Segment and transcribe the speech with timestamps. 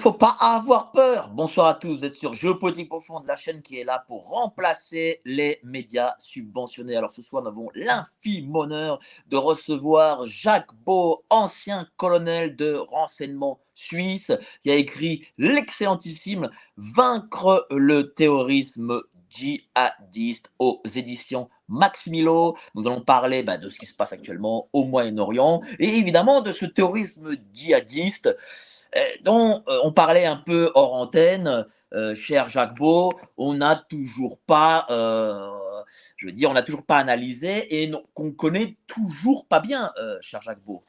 [0.00, 1.28] Faut pas avoir peur.
[1.28, 5.20] Bonsoir à tous, vous êtes sur Géopolitique Profonde, la chaîne qui est là pour remplacer
[5.26, 6.96] les médias subventionnés.
[6.96, 13.60] Alors ce soir, nous avons l'infime honneur de recevoir Jacques Beau, ancien colonel de renseignement
[13.74, 22.56] suisse, qui a écrit l'excellentissime Vaincre le terrorisme djihadiste aux éditions Maximilo.
[22.74, 26.52] Nous allons parler bah, de ce qui se passe actuellement au Moyen-Orient et évidemment de
[26.52, 28.34] ce terrorisme djihadiste
[29.22, 34.38] dont euh, on parlait un peu hors antenne, euh, cher Jacques Beau, on n'a toujours
[34.46, 34.86] pas,
[36.16, 40.42] je veux dire, on n'a toujours pas analysé et qu'on connaît toujours pas bien, cher
[40.42, 40.84] Jacques Beau,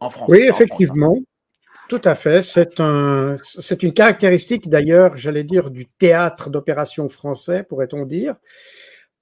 [0.00, 0.28] en France.
[0.28, 1.18] Oui, effectivement.
[1.88, 2.42] Tout à fait.
[2.42, 8.36] C'est un, c'est une caractéristique d'ailleurs, j'allais dire, du théâtre d'opération français, pourrait-on dire,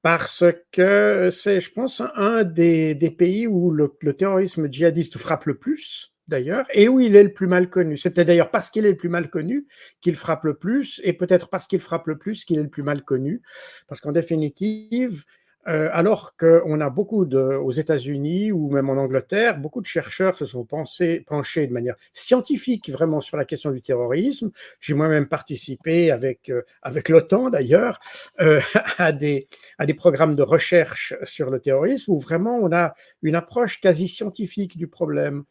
[0.03, 5.45] parce que c'est, je pense, un des, des pays où le, le, terrorisme djihadiste frappe
[5.45, 7.97] le plus d'ailleurs, et où il est le plus mal connu?
[7.97, 9.67] Peut-être d'ailleurs parce qu'il est le plus mal connu
[10.01, 12.83] qu'il frappe le plus, et peut-être parce qu'il frappe le plus qu'il est le plus
[12.83, 13.43] mal connu,
[13.89, 15.25] parce qu'en définitive,
[15.69, 20.35] euh, alors qu'on a beaucoup de, aux États-Unis ou même en Angleterre, beaucoup de chercheurs
[20.35, 24.51] se sont pensés, penchés de manière scientifique vraiment sur la question du terrorisme.
[24.81, 27.99] J'ai moi-même participé avec, euh, avec l'OTAN d'ailleurs
[28.41, 28.61] euh,
[28.99, 33.35] à, des, à des programmes de recherche sur le terrorisme où vraiment on a une
[33.35, 35.45] approche quasi scientifique du problème.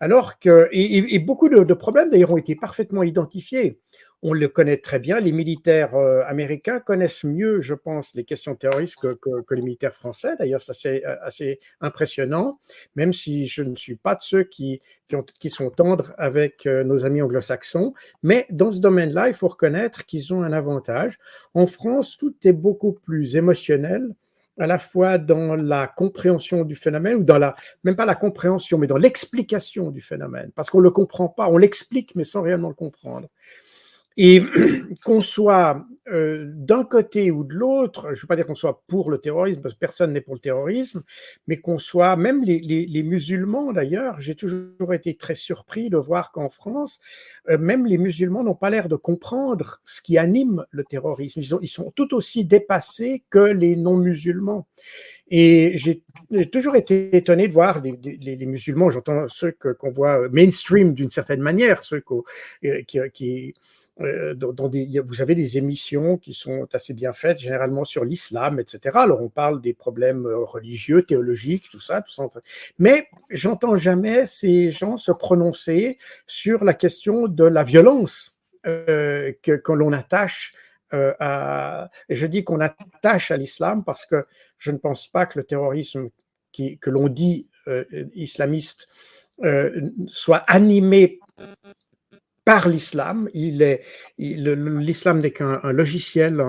[0.00, 3.78] Alors que, et, et beaucoup de, de problèmes d'ailleurs ont été parfaitement identifiés
[4.22, 5.18] on le connaît très bien.
[5.20, 10.36] Les militaires euh, américains connaissent mieux, je pense, les questions terroristes que, les militaires français.
[10.38, 12.58] D'ailleurs, ça c'est euh, assez impressionnant,
[12.96, 14.82] même si je ne suis pas de ceux qui,
[15.38, 17.94] qui, sont tendres avec euh, nos amis anglo-saxons.
[18.22, 21.18] Mais dans ce domaine-là, il faut reconnaître qu'ils ont un avantage.
[21.54, 24.14] En France, tout est beaucoup plus émotionnel
[24.58, 28.76] à la fois dans la compréhension du phénomène, ou dans la, même pas la compréhension,
[28.76, 32.42] mais dans l'explication du phénomène, parce qu'on ne le comprend pas, on l'explique, mais sans
[32.42, 33.28] réellement le comprendre.
[34.22, 34.42] Et
[35.04, 38.82] qu'on soit euh, d'un côté ou de l'autre, je ne veux pas dire qu'on soit
[38.86, 41.02] pour le terrorisme, parce que personne n'est pour le terrorisme,
[41.46, 46.50] mais qu'on soit, même les, musulmans d'ailleurs, j'ai toujours été très surpris de voir qu'en
[46.50, 47.00] France,
[47.48, 51.40] euh, même les musulmans n'ont pas l'air de comprendre ce qui anime le terrorisme.
[51.62, 54.66] Ils, sont tout aussi dépassés que les non-musulmans.
[55.30, 56.02] Et j'ai
[56.50, 61.84] toujours été étonné de voir les, musulmans, j'entends ceux qu'on voit mainstream d'une certaine manière,
[61.84, 62.02] ceux
[62.64, 63.54] euh, qui
[64.00, 64.34] euh,
[65.06, 68.96] vous avez des émissions qui sont assez bien faites, généralement sur l'islam, etc.
[68.98, 72.28] Alors on parle des problèmes euh, religieux, théologiques, tout ça, tout ça.
[72.78, 79.72] Mais j'entends jamais ces gens se prononcer sur la question de la violence euh, que,
[79.72, 80.54] l'on attache
[80.92, 81.88] à.
[82.08, 84.24] Je dis qu'on attache à l'islam parce que
[84.58, 86.08] je ne pense pas que le terrorisme
[86.52, 87.46] que l'on dit
[88.14, 88.88] islamiste
[90.08, 91.20] soit animé
[92.50, 93.28] par l'islam.
[93.32, 93.84] Il est,
[94.18, 96.44] l'islam n'est qu'un logiciel,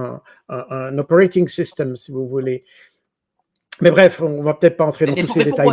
[0.50, 2.66] un, operating system, si vous voulez.
[3.81, 5.69] Mais bref, on va peut-être pas entrer dans tous ces détails.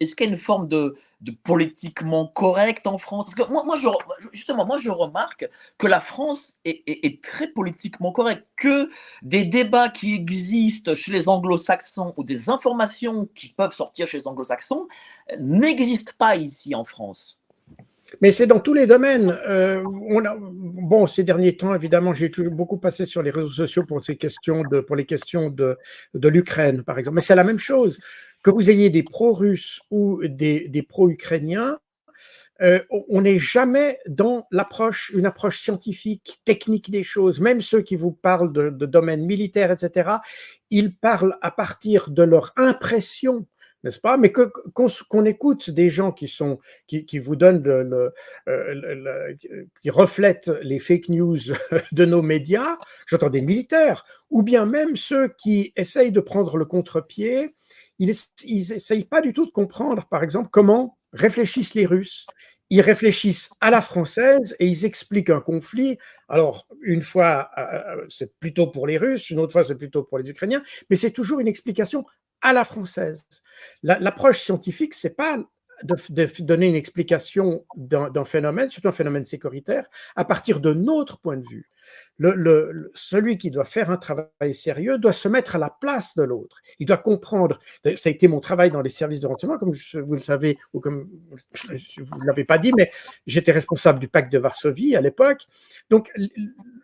[0.00, 0.96] Est-ce qu'il y a une forme de,
[1.42, 3.26] politiquement correct en France?
[3.26, 3.88] Parce que moi, moi je,
[4.32, 5.46] justement, moi, je remarque
[5.76, 8.88] que la France est, est très politiquement correcte, que
[9.22, 14.26] des débats qui existent chez les anglo-saxons ou des informations qui peuvent sortir chez les
[14.26, 14.88] anglo-saxons
[15.38, 17.43] n'existent pas ici en France.
[18.20, 19.38] Mais c'est dans tous les domaines.
[19.48, 24.16] Euh, bon, ces derniers temps, évidemment, j'ai beaucoup passé sur les réseaux sociaux pour ces
[24.16, 25.76] questions pour les questions de,
[26.14, 27.16] l'Ukraine, par exemple.
[27.16, 27.98] Mais c'est la même chose.
[28.42, 31.78] Que vous ayez des pro-russes ou des, des pro-ukrainiens,
[32.62, 37.40] euh, on n'est jamais dans l'approche, une approche scientifique, technique des choses.
[37.40, 40.18] Même ceux qui vous parlent de, de domaine militaire, etc.,
[40.70, 43.46] ils parlent à partir de leur impression
[43.84, 44.16] n'est-ce pas?
[44.16, 48.12] Mais qu'on, écoute des gens qui sont qui, qui vous donnent le,
[48.48, 49.34] euh,
[49.80, 51.38] qui reflètent les fake news
[51.92, 52.76] de nos médias.
[53.06, 57.54] J'entends des militaires ou bien même ceux qui essayent de prendre le contre-pied.
[57.98, 58.12] Ils,
[58.44, 62.26] ils essayent pas du tout de comprendre, par exemple, comment réfléchissent les Russes
[62.70, 65.98] ils réfléchissent à la française et ils expliquent un conflit.
[66.28, 70.18] Alors, une fois, euh, c'est plutôt pour les Russes, une autre fois, c'est plutôt pour
[70.18, 72.04] les Ukrainiens, mais c'est toujours une explication
[72.44, 73.24] à la française.
[73.82, 75.38] L'approche scientifique, c'est pas
[75.82, 81.36] de, donner une explication d'un phénomène, surtout un phénomène sécuritaire, à partir de notre point
[81.36, 81.68] de vue
[82.94, 86.56] celui qui doit faire un travail sérieux doit se mettre à la place de l'autre.
[86.78, 87.58] Il doit comprendre.
[87.96, 90.80] Ça a été mon travail dans les services de renseignement, comme vous le savez, ou
[90.80, 92.90] comme vous ne l'avez pas dit, mais
[93.26, 95.46] j'étais responsable du pacte de Varsovie à l'époque.
[95.90, 96.10] Donc,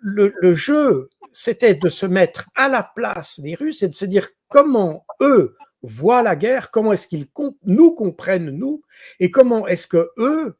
[0.02, 4.30] le jeu, c'était de se mettre à la place des Russes et de se dire
[4.50, 7.26] comment eux voient la guerre, comment est-ce qu'ils
[7.64, 8.82] nous comprennent, nous,
[9.18, 10.58] et comment est-ce que eux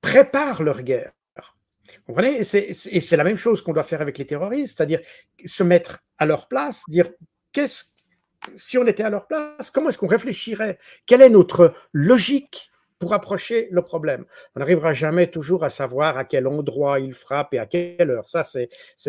[0.00, 1.12] préparent leur guerre.
[1.36, 2.40] Vous comprenez?
[2.40, 2.44] Et
[3.00, 5.00] c'est la même chose qu'on doit faire avec les terroristes, c'est-à-dire
[5.44, 7.08] se mettre à leur place, dire
[7.52, 7.84] qu'est-ce
[8.56, 10.80] si on était à leur place, comment est-ce qu'on réfléchirait?
[11.06, 12.71] Quelle est notre logique?
[13.02, 17.52] Pour approcher le problème On n'arrivera jamais toujours à savoir à quel endroit il frappe
[17.52, 18.28] et à quelle heure.
[18.28, 18.68] Ça, c'est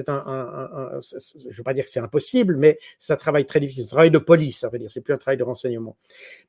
[0.09, 3.59] un, un, je ne veux pas dire que c'est impossible, mais c'est un travail très
[3.59, 3.83] difficile.
[3.83, 4.89] C'est un travail de police, ça veut dire.
[4.91, 5.95] C'est plus un travail de renseignement.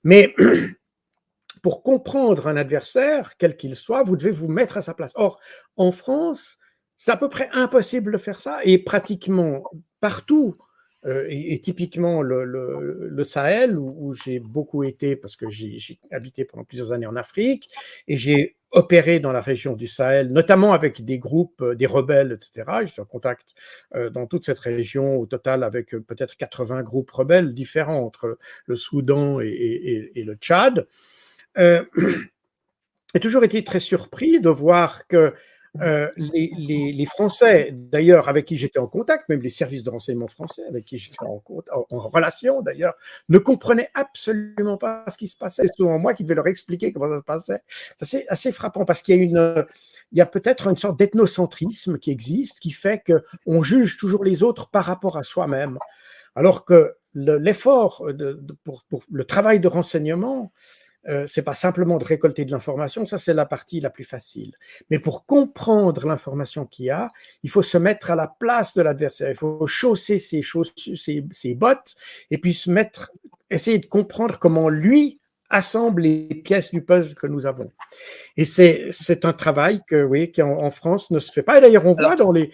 [0.04, 0.34] Mais
[1.62, 5.12] pour comprendre un adversaire, quel qu'il soit, vous devez vous mettre à sa place.
[5.14, 5.38] Or,
[5.76, 6.56] en France,
[6.96, 9.64] c'est à peu près impossible de faire ça, et pratiquement
[10.00, 10.56] partout,
[11.06, 16.92] euh, et, typiquement le, Sahel, où, j'ai beaucoup été, parce que j'ai habité pendant plusieurs
[16.92, 17.68] années en Afrique,
[18.08, 22.32] et j'ai opéré dans la région du Sahel, notamment avec des groupes, euh, des rebelles,
[22.32, 22.78] etc.
[22.82, 23.46] Je suis en contact
[23.94, 28.36] euh, dans toute cette région, au total avec peut-être 80 groupes rebelles différents entre
[28.66, 30.88] le Soudan et le Tchad
[31.58, 31.84] euh,
[33.14, 35.34] j'ai toujours été très surpris de voir que
[35.80, 40.28] euh, les, les, Français, d'ailleurs, avec qui j'étais en contact, même les services de renseignement
[40.28, 41.42] français, avec qui j'étais en,
[41.90, 42.94] en, relation d'ailleurs,
[43.28, 45.62] ne comprenaient absolument pas ce qui se passait.
[45.62, 47.62] C'est souvent moi qui devais leur expliquer comment ça se passait.
[48.02, 49.66] C'est assez frappant parce qu'il y a une,
[50.12, 54.44] il y a peut-être une sorte d'ethnocentrisme qui existe, qui fait qu'on juge toujours les
[54.44, 55.78] autres par rapport à soi-même,
[56.36, 58.06] alors que l'effort
[58.62, 60.52] pour, pour, le travail de renseignement,
[61.08, 64.54] euh, c'est pas simplement de récolter de l'information, ça c'est la partie la plus facile.
[64.90, 67.12] Mais pour comprendre l'information qu'il y a,
[67.42, 70.42] il faut se mettre à la place de l'adversaire, il faut chausser ses,
[70.96, 71.94] ses, ses bottes
[72.30, 73.12] et puis se mettre,
[73.50, 75.20] essayer de comprendre comment lui
[75.54, 77.70] assemble les pièces du puzzle que nous avons.
[78.36, 81.58] Et c'est, un travail que, oui, qui en, France ne se fait pas.
[81.58, 82.50] Et d'ailleurs, on voit dans les,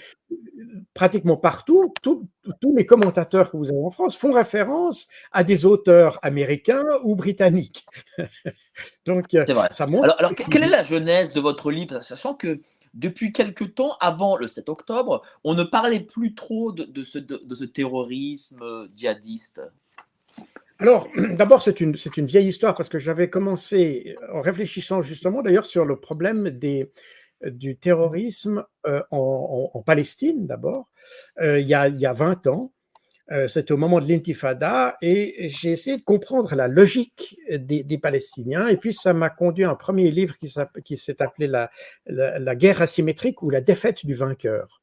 [0.93, 2.29] pratiquement partout, tous
[2.77, 7.87] les commentateurs que vous avez en France font référence à des auteurs américains ou britanniques.
[9.07, 10.15] Donc, euh, ça montre.
[10.19, 12.61] Alors, quelle est la genèse de votre livre, sachant que
[12.93, 17.55] depuis quelque temps, avant le 7 octobre, on ne parlait plus trop de, ce, de,
[17.55, 19.63] ce, terrorisme djihadiste?
[20.81, 21.95] Alors, d'abord, c'est une,
[22.27, 26.91] vieille histoire parce que j'avais commencé en réfléchissant justement d'ailleurs sur le problème des,
[27.45, 30.89] du terrorisme euh, en, Palestine d'abord,
[31.41, 32.73] euh, il, y a, il y a 20 ans.
[33.31, 38.67] Euh, c'était au moment de l'intifada et j'ai essayé de comprendre la logique des, Palestiniens.
[38.67, 41.71] Et puis, ça m'a conduit à un premier livre qui s'est appelé la,
[42.07, 44.81] la, guerre asymétrique ou la défaite du vainqueur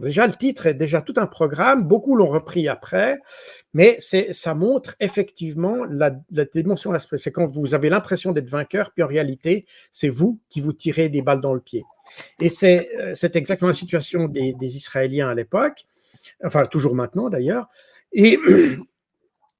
[0.00, 3.18] déjà, le titre est déjà tout un programme, beaucoup l'ont repris après,
[3.78, 9.04] mais ça montre effectivement la, la dimension C'est quand vous avez l'impression d'être vainqueur, puis
[9.04, 11.84] en réalité, c'est vous qui vous tirez des balles dans le pied.
[12.40, 15.86] Et c'est euh, exactement la situation des, Israéliens à l'époque,
[16.42, 17.68] enfin toujours maintenant d'ailleurs.
[18.10, 18.36] Et,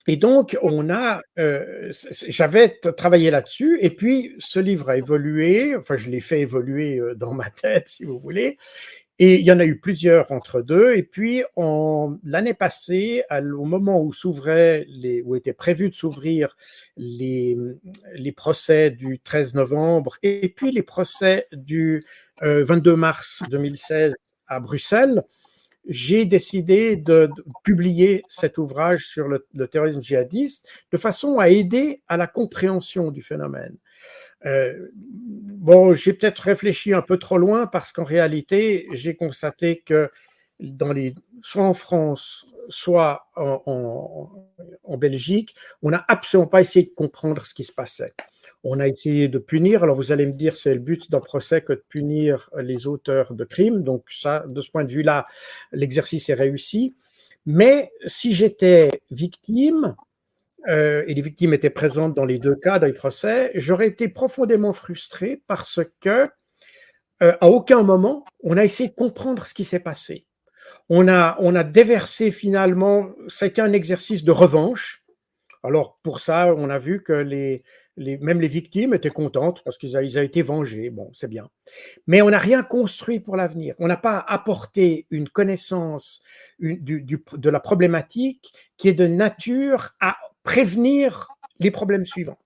[0.08, 1.92] et donc, on a, euh,
[2.26, 7.14] j'avais travaillé là-dessus, et puis ce livre a évolué, enfin je l'ai fait évoluer euh,
[7.14, 8.58] dans ma tête, si vous voulez,
[9.18, 10.94] et il y en a eu plusieurs entre deux.
[10.94, 11.42] Et puis,
[12.24, 14.86] l'année passée, au moment où s'ouvraient
[15.24, 16.56] où étaient prévus de s'ouvrir
[16.96, 17.56] les,
[18.14, 22.04] les procès du 13 novembre et puis les procès du
[22.40, 24.14] 22 euh, mars 2016
[24.46, 25.24] à Bruxelles,
[25.88, 27.28] j'ai décidé de,
[27.64, 33.10] publier cet ouvrage sur le, le, terrorisme djihadiste de façon à aider à la compréhension
[33.10, 33.76] du phénomène.
[34.46, 40.10] Euh, bon, j'ai peut-être réfléchi un peu trop loin parce qu'en réalité, j'ai constaté que
[40.60, 44.30] dans les, soit en France, soit en,
[44.84, 48.14] en, Belgique, on n'a absolument pas essayé de comprendre ce qui se passait.
[48.64, 49.84] On a essayé de punir.
[49.84, 53.34] Alors vous allez me dire, c'est le but d'un procès que de punir les auteurs
[53.34, 53.82] de crimes.
[53.82, 55.26] Donc ça, de ce point de vue-là,
[55.72, 56.96] l'exercice est réussi.
[57.46, 59.94] Mais si j'étais victime,
[60.66, 64.08] euh, et les victimes étaient présentes dans les deux cas, dans les procès, j'aurais été
[64.08, 66.28] profondément frustré parce que
[67.22, 70.26] euh, à aucun moment on a essayé de comprendre ce qui s'est passé.
[70.88, 75.04] On a, on a déversé finalement, c'était un exercice de revanche.
[75.62, 77.62] Alors pour ça, on a vu que les,
[77.96, 80.90] même les victimes étaient contentes parce qu'ils avaient été vengés.
[80.90, 81.48] Bon, c'est bien.
[82.06, 83.74] Mais on n'a rien construit pour l'avenir.
[83.78, 86.22] On n'a pas apporté une connaissance
[86.58, 90.16] de la problématique qui est de nature à
[90.48, 91.28] prévenir
[91.60, 92.38] les problèmes suivants.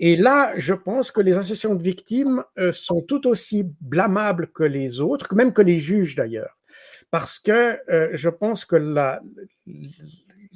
[0.00, 4.64] Et là, je pense que les associations de victimes euh, sont tout aussi blâmables que
[4.64, 6.58] les autres, même que les juges d'ailleurs.
[7.12, 9.20] Parce que euh, je pense que la,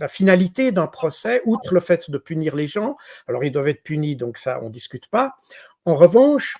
[0.08, 2.96] finalité d'un procès, outre le fait de punir les gens,
[3.28, 5.36] alors ils doivent être punis, donc ça, on ne discute pas.
[5.84, 6.56] En revanche,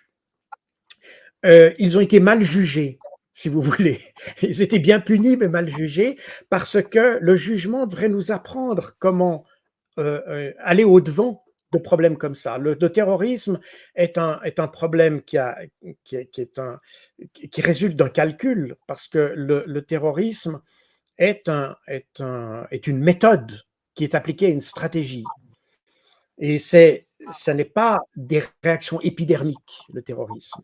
[1.45, 3.01] euh, ils ont été mal jugés,
[3.33, 4.01] si vous voulez.
[4.43, 6.17] Ils étaient bien punis, mais mal jugés,
[6.51, 9.45] parce que le jugement devrait nous apprendre comment
[9.97, 12.57] aller au-devant de problèmes comme ça.
[12.59, 13.61] Le, terrorisme
[13.95, 15.59] est un, est un problème qui, a,
[16.05, 16.81] qui, est un,
[17.33, 20.61] qui résulte d'un calcul, parce que le, le terrorisme
[21.19, 23.63] est, un, est, un, est une méthode
[23.95, 25.25] qui est appliquée à une stratégie.
[26.39, 30.63] Et c'est, ce n'est pas des réactions épidermiques, le terrorisme.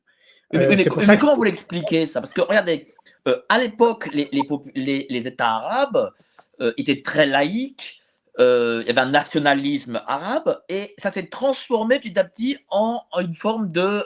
[0.53, 2.21] mais, euh, comment vous l'expliquez ça?
[2.21, 2.93] Parce que regardez,
[3.29, 6.13] euh, à l'époque, les, les, les, États arabes
[6.61, 8.00] euh, étaient très laïques,
[8.39, 13.35] il y avait un nationalisme arabe, et ça s'est transformé petit à petit en, une
[13.35, 14.05] forme de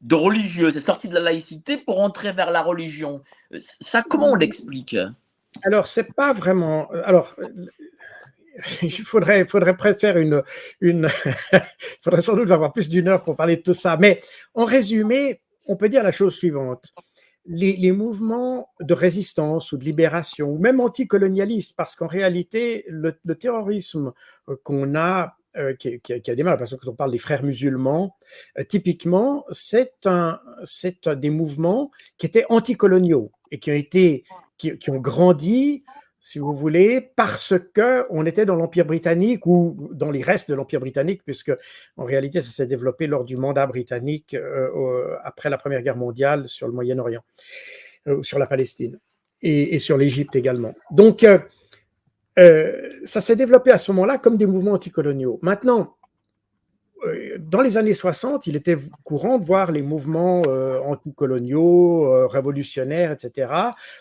[0.00, 0.70] de religieux.
[0.70, 3.22] C'est sorti de la laïcité pour entrer vers la religion.
[3.58, 4.96] Ça, comment on l'explique?
[5.64, 6.88] Alors, c'est pas vraiment.
[7.04, 7.34] Alors,
[8.82, 10.42] il faudrait, faudrait faire une.
[10.80, 11.08] une
[11.52, 11.60] il
[12.02, 13.96] faudrait sans doute avoir plus d'une heure pour parler de tout ça.
[13.96, 14.20] Mais
[14.54, 16.92] en résumé, on peut dire la chose suivante.
[17.50, 24.12] Les, mouvements de résistance ou de libération, ou même anticolonialistes, parce qu'en réalité, le terrorisme
[24.62, 28.16] qu'on a euh, qui, qui, a démarré, parce que quand on parle des frères musulmans,
[28.58, 29.94] euh, typiquement, c'est
[31.16, 33.88] des mouvements qui étaient anticoloniaux et qui
[34.58, 35.84] qui, qui ont grandi,
[36.28, 40.54] si vous voulez, parce que on était dans l'Empire britannique ou dans les restes de
[40.54, 41.52] l'Empire britannique, puisque
[41.96, 46.48] en réalité, ça s'est développé lors du mandat britannique euh, après la Première Guerre mondiale
[46.48, 47.22] sur le Moyen-Orient,
[48.22, 48.98] sur la Palestine
[49.42, 50.74] et, sur l'Égypte également.
[50.90, 51.24] Donc,
[52.38, 55.38] euh, ça s'est développé à ce moment-là comme des mouvements anticoloniaux.
[55.42, 55.96] Maintenant,
[57.04, 63.12] euh, dans les années 60, il était courant de voir les mouvements euh, anticoloniaux, révolutionnaires,
[63.12, 63.52] etc.,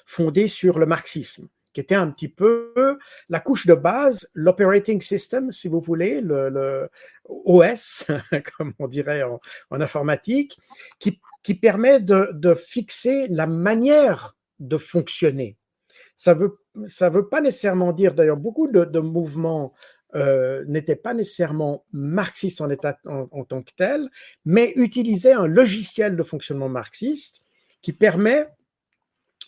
[0.05, 2.97] fondés sur le marxisme, qui était un petit peu
[3.29, 6.89] la couche de base, l'operating system, si vous voulez, le,
[7.25, 8.07] OS,
[8.57, 10.57] comme on dirait en, informatique,
[10.97, 11.19] qui,
[11.61, 15.55] permet de fixer la manière de fonctionner.
[16.15, 16.57] Ça ne veut,
[16.87, 19.75] ça veut pas nécessairement dire, d'ailleurs, beaucoup de, mouvements
[20.15, 22.69] euh, n'étaient pas nécessairement marxistes en,
[23.05, 24.09] en, tant que tels,
[24.45, 27.41] mais utilisaient un logiciel de fonctionnement marxiste
[27.83, 28.47] qui permet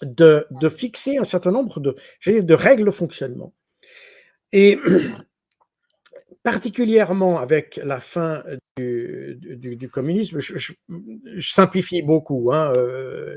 [0.04, 3.54] de, de fixer un certain nombre de, de règles de fonctionnement.
[4.52, 4.80] Et
[6.44, 8.42] particulièrement avec la fin
[8.78, 10.74] du, du, communisme, je,
[11.42, 12.52] simplifie beaucoup.
[12.54, 13.36] Hein, euh,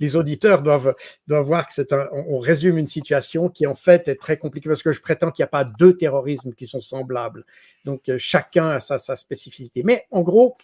[0.00, 0.94] les auditeurs doivent,
[1.26, 4.68] doivent voir que c'est un, on, résume une situation qui en fait est très compliquée
[4.68, 7.44] parce que je prétends qu'il n'y a pas deux terrorismes qui sont semblables.
[7.84, 9.82] Donc euh, chacun a sa, sa spécificité.
[9.82, 10.56] Mais en gros,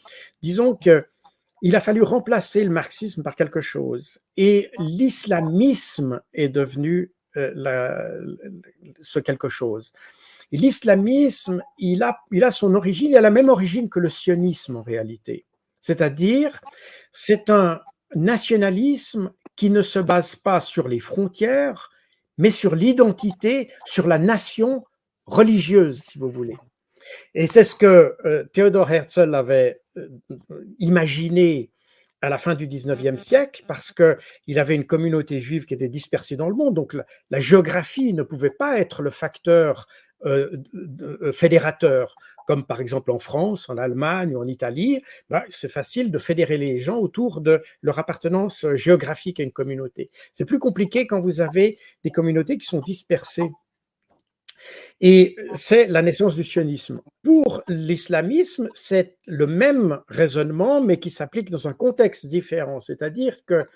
[0.42, 1.06] disons que
[1.62, 4.18] il a fallu remplacer le marxisme par quelque chose.
[4.36, 8.36] Et l'islamisme est devenu euh,
[9.00, 9.92] ce quelque chose.
[10.52, 14.76] L'islamisme, il a, il a son origine, il a la même origine que le sionisme
[14.76, 15.46] en réalité.
[15.80, 16.60] C'est-à-dire,
[17.12, 17.80] c'est un
[18.14, 21.90] nationalisme qui ne se base pas sur les frontières,
[22.36, 24.84] mais sur l'identité, sur la nation
[25.26, 26.56] religieuse, si vous voulez.
[27.34, 29.79] Et c'est ce que euh, Herzl avait
[30.78, 31.70] imaginé
[32.22, 36.36] à la fin du 19e siècle parce qu'il avait une communauté juive qui était dispersée
[36.36, 36.74] dans le monde.
[36.74, 36.96] Donc
[37.30, 39.86] la géographie ne pouvait pas être le facteur
[40.26, 42.14] euh, euh, fédérateurs,
[42.46, 46.58] comme par exemple en France, en Allemagne ou en Italie, bah, c'est facile de fédérer
[46.58, 50.10] les gens autour de leur appartenance géographique à une communauté.
[50.34, 53.50] C'est plus compliqué quand vous avez des communautés qui sont dispersées.
[55.00, 57.00] Et c'est la naissance du sionisme.
[57.22, 62.80] Pour l'islamisme, c'est le même raisonnement, mais qui s'applique dans un contexte différent.
[62.80, 63.66] C'est-à-dire que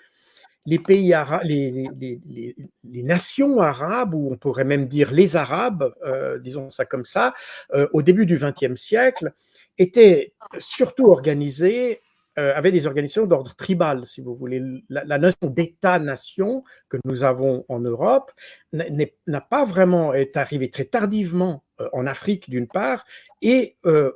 [0.65, 6.69] les pays arabes, les, nations arabes, ou on pourrait même dire les Arabes, euh, disons
[6.71, 7.33] ça comme ça,
[7.73, 9.31] euh, au début du XXe siècle,
[9.77, 12.01] étaient surtout organisées,
[12.37, 14.61] euh, avaient des organisations d'ordre tribal, si vous voulez.
[14.89, 18.31] La, notion d'État-nation que nous avons en Europe
[18.73, 21.63] n'a pas vraiment est arrivée très tardivement
[21.93, 23.05] en Afrique d'une part
[23.41, 24.11] et dans,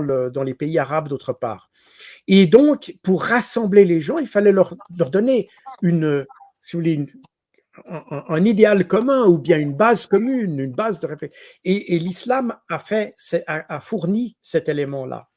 [0.00, 1.70] le, dans les pays arabes d'autre part.
[2.26, 5.48] Et donc, pour rassembler les gens, il fallait leur, donner
[5.82, 6.26] une,
[6.62, 7.04] si vous voulez,
[7.86, 11.38] un, idéal commun ou bien une base commune, une base de réflexion.
[11.64, 15.28] Et, l'islam a, fourni cet élément-là.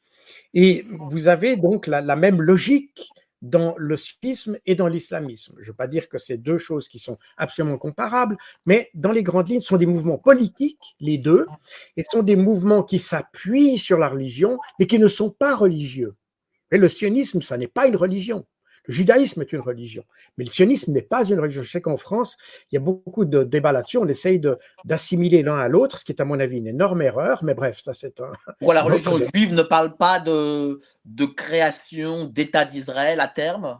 [0.53, 3.09] Et vous avez donc la, même logique
[3.41, 5.55] dans le sikhisme et dans l'islamisme.
[5.57, 9.11] Je ne veux pas dire que c'est deux choses qui sont absolument comparables, mais dans
[9.11, 11.45] les grandes lignes, ce sont des mouvements politiques, les deux,
[11.97, 15.55] et ce sont des mouvements qui s'appuient sur la religion, mais qui ne sont pas
[15.55, 16.15] religieux.
[16.71, 18.45] Et le sionisme, ça n'est pas une religion.
[18.85, 20.03] Le judaïsme est une religion,
[20.37, 21.61] mais le sionisme n'est pas une religion.
[21.61, 22.37] Je sais qu'en France,
[22.71, 23.97] il y a beaucoup de débats là-dessus.
[23.97, 24.41] On essaye
[24.85, 27.79] d'assimiler l'un à l'autre, ce qui est à mon avis une énorme erreur, mais bref,
[27.81, 28.31] ça c'est un.
[28.59, 33.79] Pour la religion juive ne parle pas de, de création d'État d'Israël à terme?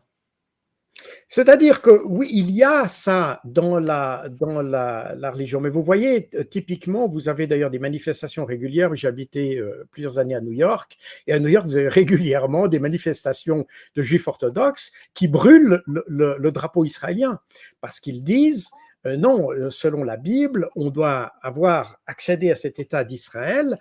[1.28, 6.30] C'est-à-dire que oui, il y a ça dans la, dans la, religion, mais vous voyez,
[6.36, 8.94] euh, typiquement, vous avez d'ailleurs des manifestations régulières.
[8.96, 12.68] J'ai habité euh, plusieurs années à New York, et à New York, vous avez régulièrement
[12.68, 17.40] des manifestations de juifs orthodoxes qui brûlent le, drapeau israélien,
[17.80, 18.70] parce qu'ils disent,
[19.06, 23.80] euh, non, selon la Bible, on doit avoir accédé à cet État d'Israël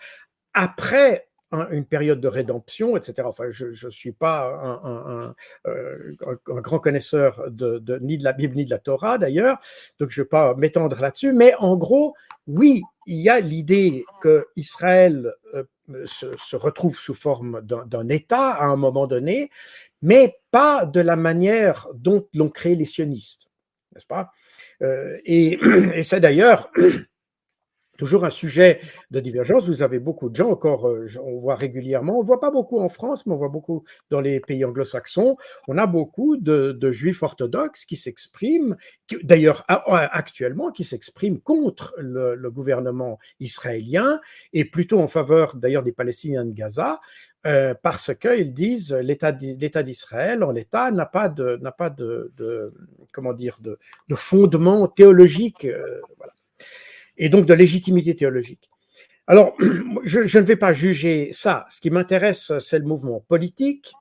[0.55, 3.23] après une période de rédemption, etc.
[3.25, 5.35] Enfin, je ne suis pas
[5.67, 9.59] euh, un, grand connaisseur de, ni de la Bible ni de la Torah d'ailleurs,
[9.99, 12.15] donc je ne vais pas m'étendre là-dessus, mais en gros,
[12.47, 15.65] oui, il y a l'idée que Israël euh,
[16.07, 19.51] se, retrouve sous forme d'un État à un moment donné,
[20.03, 23.49] mais pas de la manière dont l'ont créé les sionistes,
[23.95, 24.31] n'est-ce pas?
[24.83, 25.59] Euh, Et,
[25.95, 26.71] et c'est d'ailleurs
[28.01, 28.81] toujours un sujet
[29.11, 29.69] de divergence.
[29.69, 32.81] Vous avez beaucoup de gens, encore, euh, on voit régulièrement, on ne voit pas beaucoup
[32.81, 35.37] en France, mais on voit beaucoup dans les pays anglo-saxons,
[35.69, 38.77] on a beaucoup de, juifs orthodoxes qui s'expriment,
[39.23, 44.21] d'ailleurs actuellement, qui s'expriment contre le, gouvernement israélien
[44.53, 47.01] et plutôt en faveur d'ailleurs des Palestiniens de Gaza.
[47.47, 52.31] Euh, parce qu'ils disent l'État d'Israël en l'État n'a pas de n'a pas de,
[53.13, 53.79] comment dire de,
[54.15, 56.35] fondement théologique euh, voilà
[57.21, 58.69] et donc de légitimité théologique.
[59.29, 59.55] Alors,
[60.05, 61.67] je, ne vais pas juger ça.
[61.71, 63.93] Ce qui m'intéresse, c'est le mouvement politique,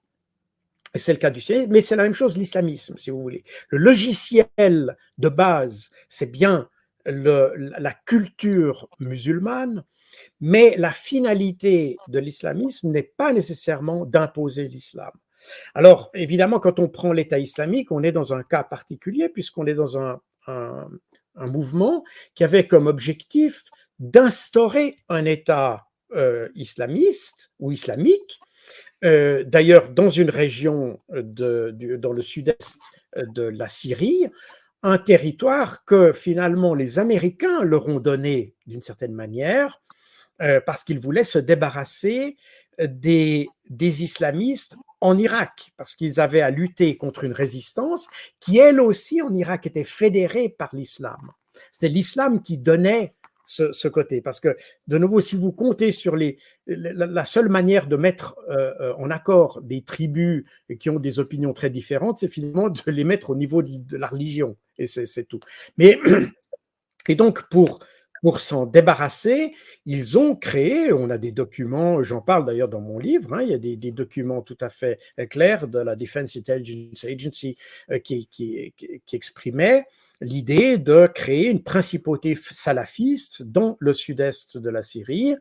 [0.95, 3.43] et c'est le cas du sionisme, mais c'est la même chose l'islamisme, si vous voulez.
[3.67, 6.67] Le logiciel de base, c'est bien
[7.05, 9.84] la culture musulmane,
[10.39, 15.12] mais la finalité de l'islamisme n'est pas nécessairement d'imposer l'islam.
[15.75, 19.73] Alors, évidemment, quand on prend l'État islamique, on est dans un cas particulier, puisqu'on est
[19.73, 20.89] dans un, un
[21.47, 22.04] mouvement
[22.36, 23.63] qui avait comme objectif
[23.99, 28.39] d'instaurer un État euh, islamiste ou islamique,
[29.04, 32.80] euh, d'ailleurs dans une région de, dans le sud-est
[33.15, 34.28] de la Syrie,
[34.84, 39.82] un territoire que finalement les Américains leur ont donné d'une certaine manière
[40.41, 42.38] euh, parce qu'ils voulaient se débarrasser
[42.88, 43.48] des,
[43.80, 48.08] islamistes en Irak, parce qu'ils avaient à lutter contre une résistance
[48.39, 51.32] qui, elle aussi, en Irak, était fédérée par l'islam.
[51.72, 53.13] C'est l'islam qui donnait
[53.50, 54.22] ce, côté.
[54.22, 54.56] Parce que,
[54.88, 56.38] de nouveau, si vous comptez sur les,
[56.68, 60.46] la, seule manière de mettre euh, euh, en accord des tribus
[60.80, 64.08] qui ont des opinions très différentes, c'est finalement de les mettre au niveau de, la
[64.08, 64.56] religion.
[64.78, 65.39] Et c'est tout.
[65.78, 66.00] Mais,
[67.08, 67.80] et donc, pour
[68.21, 69.53] pour s'en débarrasser,
[69.86, 73.49] ils ont créé, on a des documents, j'en parle d'ailleurs dans mon livre, hein, il
[73.49, 77.58] y a des, documents tout à fait clairs de la Defense Intelligence Agency
[77.91, 78.29] euh, qui,
[79.12, 79.86] exprimaient
[80.21, 85.36] l'idée de créer une principauté salafiste dans le sud-est de la Syrie.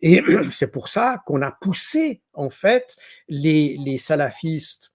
[0.00, 2.96] Et c'est pour ça qu'on a poussé en fait
[3.28, 4.91] les salafistes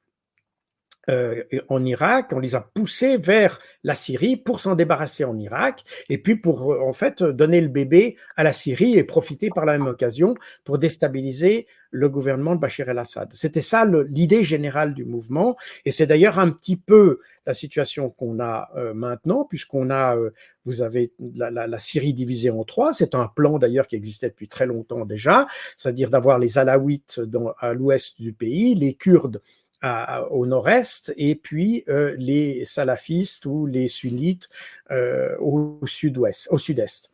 [1.10, 5.84] euh, en Irak, on les a poussés vers la Syrie pour s'en débarrasser en Irak,
[6.10, 9.65] et puis pour euh, en fait donner le bébé à la Syrie et profiter par
[9.65, 13.30] la même occasion pour déstabiliser le gouvernement de Bachar el-Assad.
[13.34, 18.41] C'était ça l'idée générale du mouvement, et c'est d'ailleurs un petit peu la situation qu'on
[18.41, 20.17] a euh, maintenant, puisqu'on a,
[20.65, 22.91] vous avez la, la, Syrie divisée en trois.
[22.91, 27.54] C'est un plan d'ailleurs qui existait depuis très longtemps déjà, c'est-à-dire d'avoir les Alaouites dans,
[27.60, 29.41] à l'ouest du pays, les Kurdes
[29.84, 34.50] au nord-est et puis euh, les salafistes ou les sunnites
[34.92, 37.12] euh, au sud-ouest, au sud-est.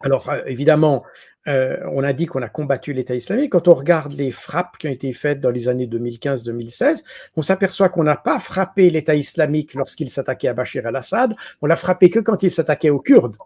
[0.00, 1.04] Alors euh, évidemment,
[1.46, 3.52] on a dit qu'on a combattu l'État islamique.
[3.52, 7.02] Quand on regarde les frappes qui ont été faites dans les années 2015-2016,
[7.36, 11.76] on s'aperçoit qu'on n'a pas frappé l'État islamique lorsqu'il s'attaquait à Bachir al-Assad, on l'a
[11.76, 13.38] frappé que quand il s'attaquait aux Kurdes.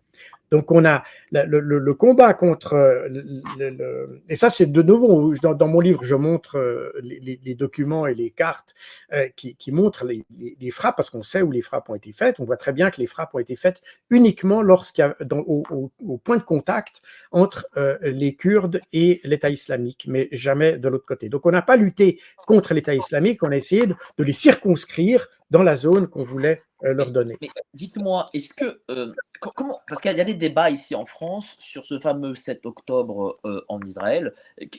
[0.52, 2.74] Donc on a le, combat contre
[3.08, 8.14] le, et ça c'est de nouveau dans, mon livre je montre euh, les, documents et
[8.14, 8.74] les cartes
[9.14, 12.38] euh, qui, montrent les, frappes parce qu'on sait où les frappes ont été faites.
[12.38, 13.80] On voit très bien que les frappes ont été faites
[14.10, 20.04] uniquement lorsqu'il y a au, point de contact entre euh, les Kurdes et l'État islamique,
[20.06, 21.30] mais jamais de l'autre côté.
[21.30, 25.62] Donc on n'a pas lutté contre l'État islamique, on a essayé de les circonscrire dans
[25.62, 27.36] la zone qu'on voulait euh, leur donner.
[27.40, 31.46] Mais, dites-moi, est-ce que, euh, comment, parce qu'il y a des débats ici en France
[31.58, 33.38] sur ce fameux 7 octobre
[33.68, 34.34] en Israël.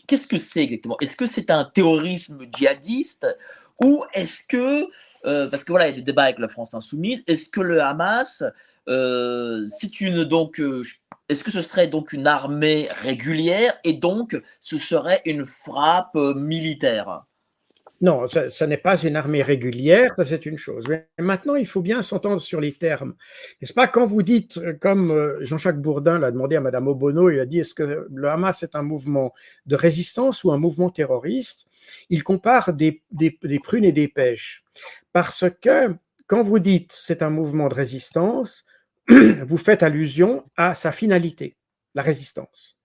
[0.08, 0.98] Qu'est-ce que c'est exactement?
[1.02, 3.28] Est-ce que c'est un terrorisme djihadiste
[3.82, 4.86] ou est-ce que,
[5.50, 7.82] parce que voilà, il y a des débats avec la France insoumise, est-ce que le
[7.82, 8.44] Hamas,
[8.88, 10.60] c'est une donc
[11.30, 16.34] est-ce que ce serait donc une armée régulière et donc ce serait une frappe euh,
[16.34, 17.24] militaire?
[18.04, 20.84] Non, ce n'est pas une armée régulière, ça c'est une chose.
[21.18, 23.16] Maintenant, il faut bien s'entendre sur les termes.
[23.62, 23.88] N'est-ce pas?
[23.88, 27.46] Quand vous dites, euh, comme euh, Jean-Jacques Bourdin l'a demandé à Madame Obono, il a
[27.46, 29.34] dit est-ce que le Hamas est un mouvement
[29.68, 31.66] de résistance ou un mouvement terroriste?
[32.10, 33.02] Il compare des
[33.64, 34.66] prunes et des pêches.
[35.14, 35.96] Parce que
[36.28, 38.66] quand vous dites c'est un mouvement de résistance,
[39.08, 41.56] vous faites allusion à sa finalité,
[41.96, 42.78] la résistance.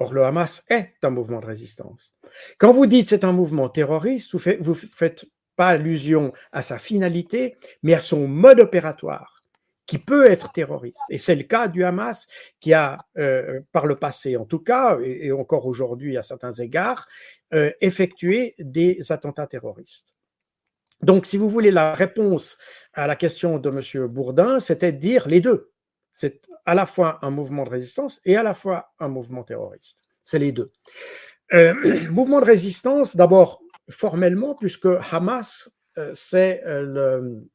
[0.00, 2.12] Or, le Hamas est un mouvement de résistance.
[2.58, 7.56] Quand vous dites c'est un mouvement terroriste, vous ne faites, pas allusion à sa finalité,
[7.82, 9.42] mais à son mode opératoire,
[9.86, 11.00] qui peut être terroriste.
[11.10, 12.28] Et c'est le cas du Hamas,
[12.60, 17.08] qui a, euh, par le passé en tout cas, et, encore aujourd'hui à certains égards,
[17.54, 20.14] euh, effectué des attentats terroristes.
[21.02, 22.56] Donc, si vous voulez la réponse
[22.92, 24.06] à la question de M.
[24.06, 25.72] Bourdin, c'était de dire les deux.
[26.12, 30.02] C'est à la fois un mouvement de résistance et à la fois un mouvement terroriste.
[30.22, 30.70] C'est les deux.
[31.54, 31.72] Euh,
[32.10, 37.48] mouvement de résistance, d'abord formellement, puisque Hamas, euh, c'est euh, le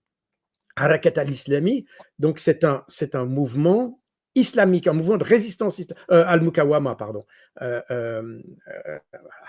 [0.75, 1.85] Harakat al-Islami,
[2.17, 3.99] donc c'est un, c'est un mouvement
[4.33, 7.23] islamique, un mouvement de résistance al-Mukawama, pardon,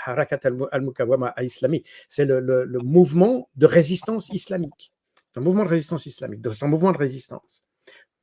[0.04, 0.40] Harakat
[0.72, 4.92] al-Mukawama islami, c'est le, le, mouvement de résistance islamique.
[5.32, 7.64] C'est un mouvement de résistance islamique, c'est un mouvement de résistance.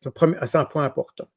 [0.03, 1.27] C'est un point important.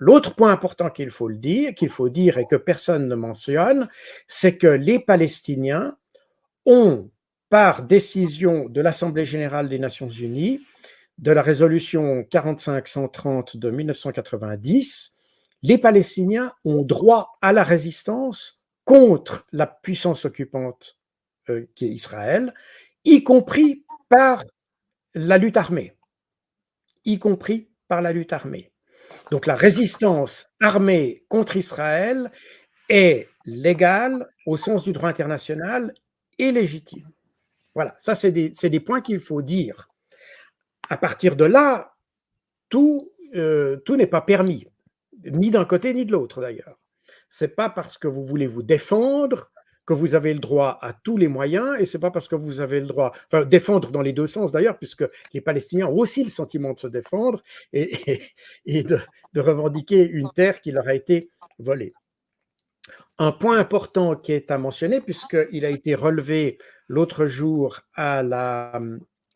[0.00, 3.88] L'autre point important qu'il faut le dire, qu'il faut dire et que personne ne mentionne,
[4.26, 5.96] c'est que les Palestiniens
[6.66, 7.10] ont,
[7.48, 10.60] par décision de l'Assemblée générale des Nations unies,
[11.18, 15.14] de la résolution 4530 de 1990,
[15.62, 20.98] les Palestiniens ont droit à la résistance contre la puissance occupante
[21.50, 22.54] euh, qui est Israël,
[23.04, 24.42] y compris par
[25.14, 25.94] la lutte armée.
[27.04, 28.70] Y compris par la lutte armée.
[29.30, 32.30] Donc la résistance armée contre Israël
[32.88, 35.94] est légale au sens du droit international
[36.38, 37.08] et légitime.
[37.74, 39.88] Voilà, ça c'est des, points qu'il faut dire
[40.88, 41.94] à partir de là,
[42.68, 44.66] tout, euh, tout n'est pas permis,
[45.24, 46.78] ni d'un côté ni de l'autre d'ailleurs.
[47.28, 49.52] C'est pas parce que vous voulez vous défendre
[49.90, 52.60] que vous avez le droit à tous les moyens, et c'est pas parce que vous
[52.60, 56.22] avez le droit, enfin défendre dans les deux sens d'ailleurs, puisque les Palestiniens ont aussi
[56.22, 59.00] le sentiment de se défendre et, de,
[59.34, 61.92] revendiquer une terre qui leur a été volée.
[63.18, 68.80] Un point important qui est à mentionner, puisqu'il a été relevé l'autre jour la,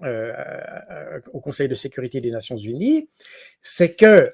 [0.02, 3.08] euh, au Conseil de sécurité des Nations Unies,
[3.60, 4.30] c'est que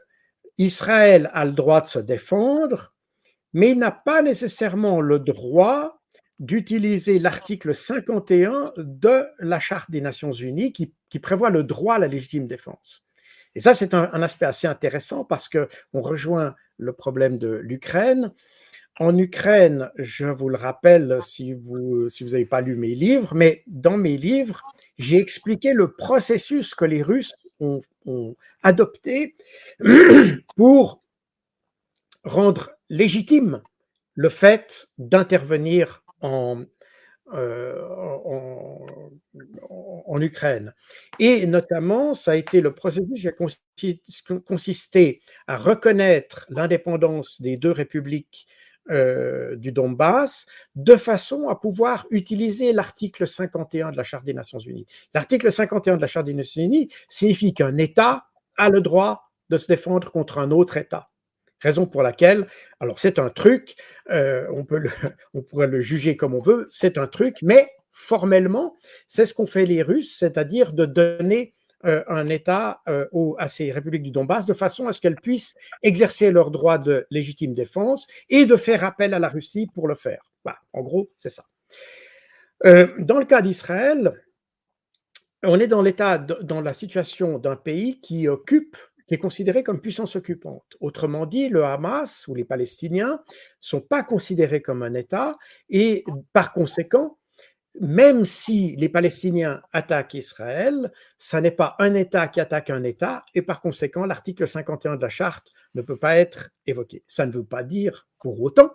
[0.58, 2.92] Israël a le droit de se défendre,
[3.54, 5.99] mais il n'a pas nécessairement le droit
[6.40, 12.08] d'utiliser l'article 51 de la Charte des Nations Unies qui, prévoit le droit à la
[12.08, 13.04] légitime défense.
[13.54, 18.32] Et ça, c'est un, aspect assez intéressant parce que on rejoint le problème de l'Ukraine.
[18.98, 23.34] En Ukraine, je vous le rappelle si vous si vous n'avez pas lu mes livres,
[23.34, 24.62] mais dans mes livres,
[24.98, 27.82] j'ai expliqué le processus que les Russes ont,
[28.62, 29.34] adopté
[30.56, 31.00] pour
[32.24, 33.62] rendre légitime
[34.14, 36.64] le fait d'intervenir en,
[37.34, 37.80] euh,
[40.06, 40.74] en, Ukraine.
[41.18, 43.26] Et notamment, ça a été le processus
[43.76, 48.46] qui a consisté à reconnaître l'indépendance des deux républiques
[48.90, 54.58] euh, du Donbass, de façon à pouvoir utiliser l'article 51 de la Charte des Nations
[54.58, 54.86] Unies.
[55.14, 58.24] L'article 51 de la Charte des Nations Unies signifie qu'un État
[58.56, 61.09] a le droit de se défendre contre un autre État.
[61.60, 62.46] Raison pour laquelle,
[62.80, 63.76] alors c'est un truc,
[64.10, 64.82] euh, on, peut
[65.34, 68.74] on pourrait le juger comme on veut, c'est un truc, mais formellement,
[69.08, 73.06] c'est ce qu'ont fait les Russes, c'est-à-dire de donner euh, un État euh,
[73.38, 77.06] à ces républiques du Donbass de façon à ce qu'elles puissent exercer leur droit de
[77.10, 80.30] légitime défense et de faire appel à la Russie pour le faire.
[80.44, 81.44] Voilà, en gros, c'est ça.
[82.62, 84.12] Dans le cas d'Israël,
[85.42, 88.76] on est dans l'état, dans la situation d'un pays qui occupe,
[89.10, 90.76] est considéré comme puissance occupante.
[90.80, 93.20] Autrement dit, le Hamas ou les Palestiniens
[93.60, 95.36] sont pas considérés comme un État
[95.68, 97.18] et par conséquent,
[97.80, 103.22] même si les Palestiniens attaquent Israël, ça n'est pas un État qui attaque un État,
[103.34, 107.04] et par conséquent, l'article 51 de la charte ne peut pas être évoqué.
[107.06, 108.70] Ça ne veut pas dire pour autant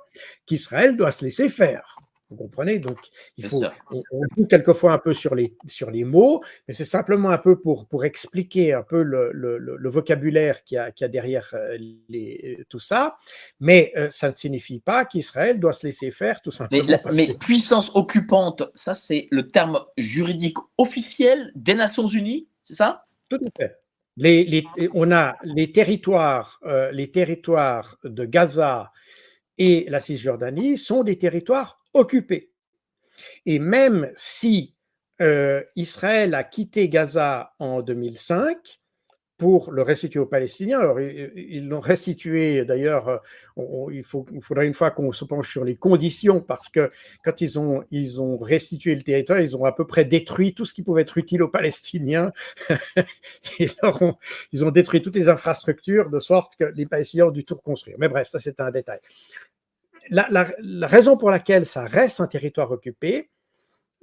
[0.45, 1.97] qu'Israël doit se laisser faire.
[2.29, 2.79] Vous comprenez?
[2.79, 2.97] Donc,
[3.37, 3.61] il faut,
[3.91, 4.01] on,
[4.35, 7.87] joue quelquefois un peu sur les, sur les mots, mais c'est simplement un peu pour,
[7.87, 11.77] pour expliquer un peu le, le, vocabulaire qu'il y, a, a derrière euh,
[12.09, 13.15] les, tout ça.
[13.59, 16.99] Mais euh, ça ne signifie pas qu'Israël doit se laisser faire, tout simplement.
[17.13, 23.05] Mais, puissance occupante, ça, c'est le terme juridique officiel des Nations Unies, c'est ça?
[23.29, 23.77] Tout à fait.
[24.17, 28.91] Les, les, on a les territoires, euh, les territoires de Gaza
[29.57, 32.51] et la Cisjordanie sont des territoires occupés.
[33.45, 34.75] Et même si
[35.21, 38.79] euh, Israël a quitté Gaza en 2005
[39.37, 43.21] pour le restituer aux Palestiniens, alors ils l'ont restitué d'ailleurs,
[43.57, 46.89] euh, il, faudra une fois qu'on se penche sur les conditions parce que
[47.21, 50.63] quand ils ont, ils ont restitué le territoire, ils ont à peu près détruit tout
[50.63, 52.31] ce qui pouvait être utile aux Palestiniens.
[53.59, 57.97] Ils ont détruit toutes les infrastructures de sorte que les Palestiniens ont dû tout reconstruire.
[57.99, 58.99] Mais bref, ça c'est un détail
[60.09, 60.51] la,
[60.87, 63.29] raison pour laquelle ça reste un territoire occupé,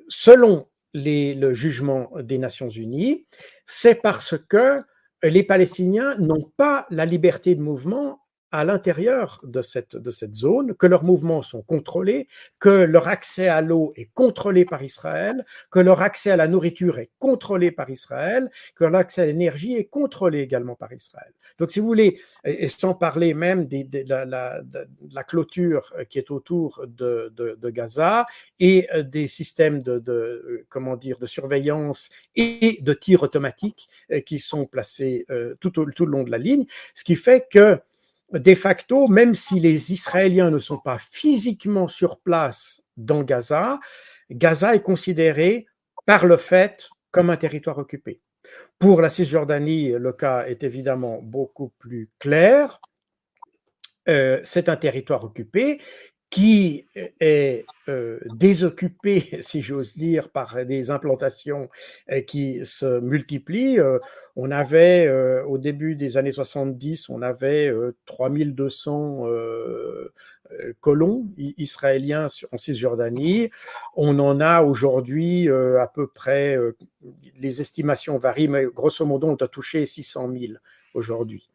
[0.09, 3.27] selon le jugement des Nations Unies,
[3.67, 4.83] c'est parce que
[5.23, 8.22] les Palestiniens n'ont pas la liberté de mouvement
[8.53, 13.49] à l'intérieur de cette, de cette zone, que leurs mouvements sont contrôlés, que leur accès
[13.49, 17.91] à l'eau est contrôlé par Israël, que leur accès à la nourriture est contrôlé par
[17.91, 21.33] Israël, que leur accès à l'énergie est contrôlé également par Israël.
[21.59, 27.33] Donc, si vous voulez, et sans parler même de, la, clôture qui est autour de,
[27.37, 28.27] de Gaza
[28.59, 33.89] et des systèmes de, comment dire, de surveillance et de tir automatique
[34.27, 37.47] qui sont placés euh, tout, au, tout le long de la ligne, ce qui fait
[37.51, 37.79] que
[38.33, 43.79] de facto, même si les Israéliens ne sont pas physiquement sur place dans Gaza,
[44.31, 45.67] Gaza est considéré
[46.07, 48.21] par le fait comme un territoire occupé.
[48.79, 52.81] Pour la Cisjordanie, le cas est évidemment beaucoup plus clair.
[54.09, 55.81] Euh, c'est un territoire occupé
[56.33, 56.87] qui
[57.21, 61.69] est euh, désoccupé, si j'ose dire, par des implantations
[62.11, 63.79] euh, qui se multiplient.
[63.79, 63.99] Euh,
[64.35, 65.11] on avait,
[65.47, 67.71] au début des années 70, on avait
[68.07, 69.27] 3200
[70.81, 73.51] colons israéliens en Cisjordanie.
[73.95, 76.57] On en a aujourd'hui à peu près,
[77.39, 80.53] les estimations varient, mais grosso modo, on a touché 600 000
[80.95, 81.51] aujourd'hui,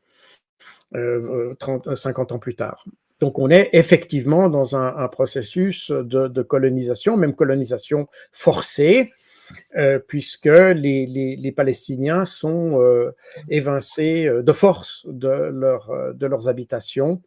[0.93, 2.85] 50 ans plus tard.
[3.19, 9.11] Donc on est effectivement dans un, processus de, colonisation, même colonisation forcée,
[9.75, 13.15] euh, puisque les, Palestiniens sont euh,
[13.49, 17.21] évincés euh, de force de, leur, de leurs habitations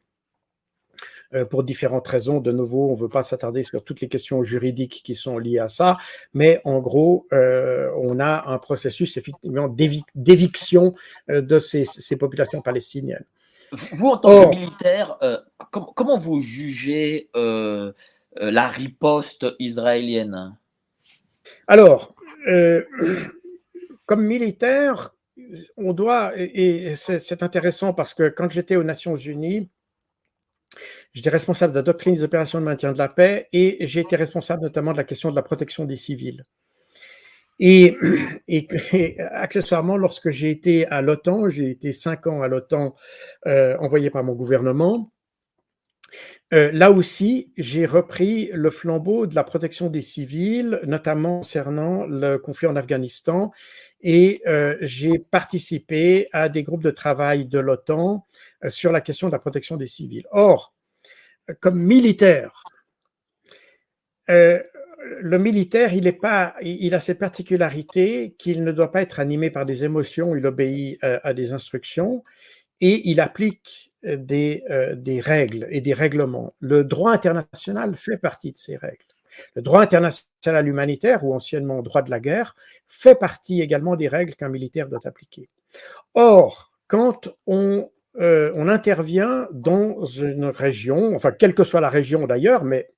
[1.49, 2.41] pour différentes raisons.
[2.41, 5.61] De nouveau, on ne veut pas s'attarder sur toutes les questions juridiques qui sont liées
[5.61, 5.97] à ça,
[6.35, 10.93] mais en gros, on a un processus effectivement d'éviction
[11.29, 13.25] de ces populations palestiniennes.
[13.93, 14.51] Vous, en tant que oh.
[14.51, 15.39] militaire, euh,
[15.71, 17.93] comment vous jugez euh,
[18.41, 20.57] euh, la riposte israélienne?
[21.67, 22.15] Alors,
[24.07, 25.15] comme militaire,
[25.77, 29.69] on doit, et, c'est intéressant parce que quand j'étais aux Nations Unies,
[31.13, 34.17] j'étais responsable de la doctrine des opérations de maintien de la paix et j'ai été
[34.17, 36.45] responsable notamment de la question de la protection des civils.
[38.49, 42.95] Et, accessoirement, lorsque j'ai été à l'OTAN, j'ai été cinq ans à l'OTAN
[43.47, 45.13] euh, envoyé par mon gouvernement,
[46.53, 52.39] euh, là aussi, j'ai repris le flambeau de la protection des civils, notamment concernant le
[52.39, 53.53] conflit en Afghanistan,
[54.01, 58.27] et euh, j'ai participé à des groupes de travail de l'OTAN
[58.69, 60.27] sur la question de la protection des civils.
[60.33, 60.75] Or,
[61.61, 62.65] comme militaire,
[65.03, 69.51] le militaire, il, est pas, il a cette particularité qu'il ne doit pas être animé
[69.51, 72.23] par des émotions, il obéit euh, à des instructions
[72.81, 76.55] et il applique euh, des, euh, des règles et des règlements.
[76.61, 79.05] Le droit international fait partie de ces règles.
[79.55, 82.55] Le droit international humanitaire, ou anciennement droit de la guerre,
[82.87, 85.49] fait partie également des règles qu'un militaire doit appliquer.
[86.15, 92.65] Or, quand on, on intervient dans une région, enfin, quelle que soit la région d'ailleurs,
[92.65, 92.91] mais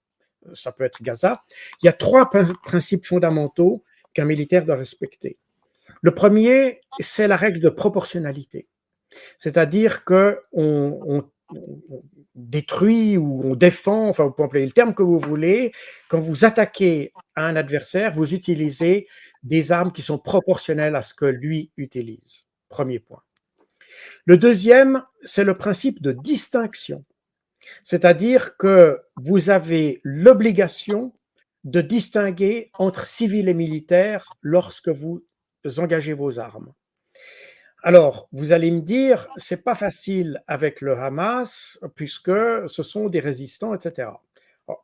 [0.54, 1.42] ça peut être Gaza,
[1.82, 5.38] il y a trois principes fondamentaux qu'un militaire doit respecter.
[6.00, 8.66] Le premier, c'est la règle de proportionnalité.
[9.38, 11.24] C'est-à-dire que on,
[12.34, 15.72] détruit ou on défend, enfin vous pouvez employer le terme que vous voulez,
[16.08, 19.06] quand vous attaquez un adversaire, vous utilisez
[19.42, 22.46] des armes qui sont proportionnelles à ce que lui utilise.
[22.70, 23.22] Premier point.
[24.24, 27.04] Le deuxième, c'est le principe de distinction.
[27.84, 31.12] C'est-à-dire que vous avez l'obligation
[31.64, 35.24] de distinguer entre civils et militaires lorsque vous
[35.78, 36.72] engagez vos armes.
[37.84, 43.18] Alors, vous allez me dire, c'est pas facile avec le Hamas puisque ce sont des
[43.18, 44.08] résistants, etc.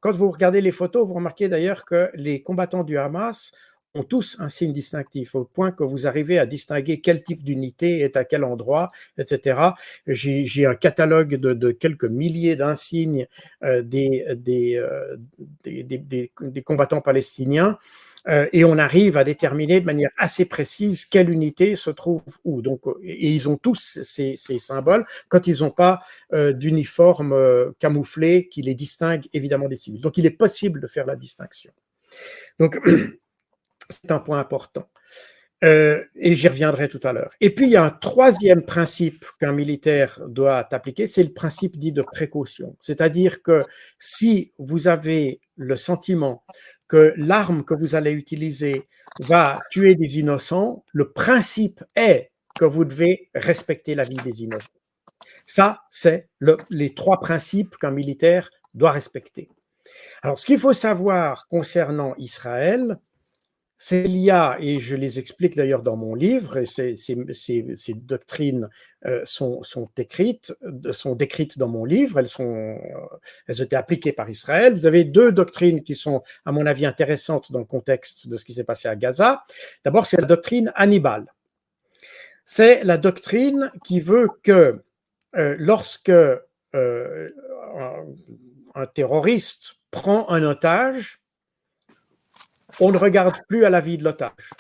[0.01, 3.53] quand vous regardez les photos, vous remarquez d'ailleurs que les combattants du Hamas
[3.95, 8.01] ont tous un signe distinctif, au point que vous arrivez à distinguer quel type d'unité
[8.01, 9.61] est à quel endroit, etc.
[10.07, 13.27] J'ai un catalogue de, quelques milliers d'insignes
[13.65, 15.17] euh, des, euh,
[15.65, 17.79] des, des, des, combattants palestiniens.
[18.27, 22.61] Euh, et on arrive à déterminer de manière assez précise quelle unité se trouve où.
[22.61, 26.01] Donc, et ils ont tous ces, ces symboles quand ils n'ont pas
[26.33, 30.01] d'uniforme camouflé qui les distingue évidemment des civils.
[30.01, 31.73] Donc, il est possible de faire la distinction.
[32.59, 32.79] Donc,
[33.91, 34.89] C'est un point important.
[35.65, 37.33] Euh, et j'y reviendrai tout à l'heure.
[37.41, 41.79] Et puis, il y a un troisième principe qu'un militaire doit appliquer, c'est le principe
[41.79, 42.77] dit de précaution.
[42.81, 43.65] C'est-à-dire que
[43.99, 46.45] si vous avez le sentiment
[46.87, 48.87] que l'arme que vous allez utiliser
[49.21, 54.69] va tuer des innocents, le principe est que vous devez respecter la vie des innocents.
[55.45, 59.49] Ça, c'est le, les trois principes qu'un militaire doit respecter.
[60.23, 62.99] Alors, ce qu'il faut savoir concernant Israël,
[63.81, 68.69] c'est l'IA, et je les explique d'ailleurs dans mon livre, et ces, ces, doctrines
[69.07, 70.53] euh, sont, sont, écrites,
[70.91, 72.77] sont décrites dans mon livre, elles, sont, euh,
[73.47, 74.75] elles ont appliquées par Israël.
[74.75, 78.45] Vous avez deux doctrines qui sont, à mon avis, intéressantes dans le contexte de ce
[78.45, 79.45] qui s'est passé à Gaza.
[79.85, 81.33] D'abord, c'est la doctrine Hannibal.
[82.45, 84.83] C'est la doctrine qui veut que
[85.37, 86.11] euh, lorsque
[88.75, 91.21] un terroriste prend un otage,
[92.81, 94.51] on ne regarde plus à la vie de l'otage.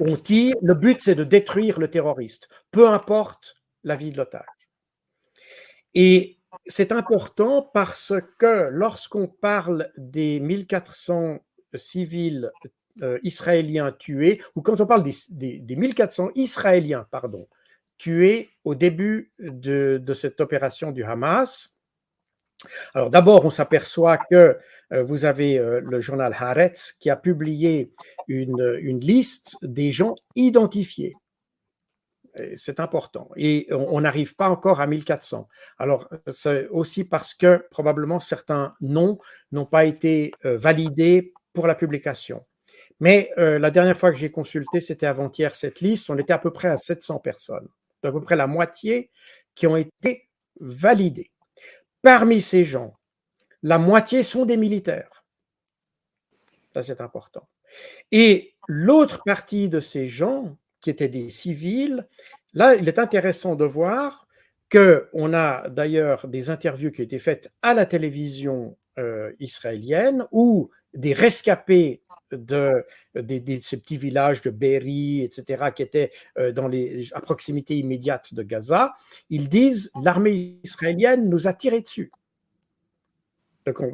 [0.00, 4.44] On tire, le but c'est de détruire le terroriste, peu importe la vie de l'otage.
[5.94, 11.38] Et c'est important parce que lorsqu'on parle des 1400
[11.74, 12.50] civils
[13.02, 17.48] euh, israéliens tués, ou quand on parle des, 1400 Israéliens, pardon,
[17.98, 21.70] tués au début de, cette opération du Hamas,
[22.94, 24.58] alors d'abord, on s'aperçoit que
[24.90, 27.92] vous avez euh, le journal Haaretz qui a publié
[28.28, 31.14] une, une liste des gens identifiés.
[32.56, 33.30] C'est important.
[33.36, 35.48] Et on n'arrive pas encore à 1400.
[35.78, 39.18] Alors, c'est aussi parce que probablement certains noms
[39.52, 42.44] n'ont pas été euh, validés pour la publication.
[43.00, 46.50] Mais la dernière fois que j'ai consulté, c'était avant-hier cette liste, on était à peu
[46.50, 47.68] près à 700 personnes,
[48.02, 49.10] à peu près la moitié
[49.54, 50.28] qui ont été
[50.60, 51.30] validées.
[52.00, 52.96] Parmi ces gens,
[53.66, 55.24] la moitié sont des militaires.
[56.72, 57.48] Ça, c'est important.
[58.12, 62.06] Et l'autre partie de ces gens, qui étaient des civils,
[62.54, 64.28] là, il est intéressant de voir
[64.70, 70.70] qu'on a d'ailleurs des interviews qui ont été faites à la télévision euh, israélienne où
[70.94, 76.52] des rescapés de, ces petits villages de Berry, etc., qui étaient euh,
[77.12, 78.94] à proximité immédiate de Gaza,
[79.28, 82.12] ils disent l'armée israélienne nous a tiré dessus.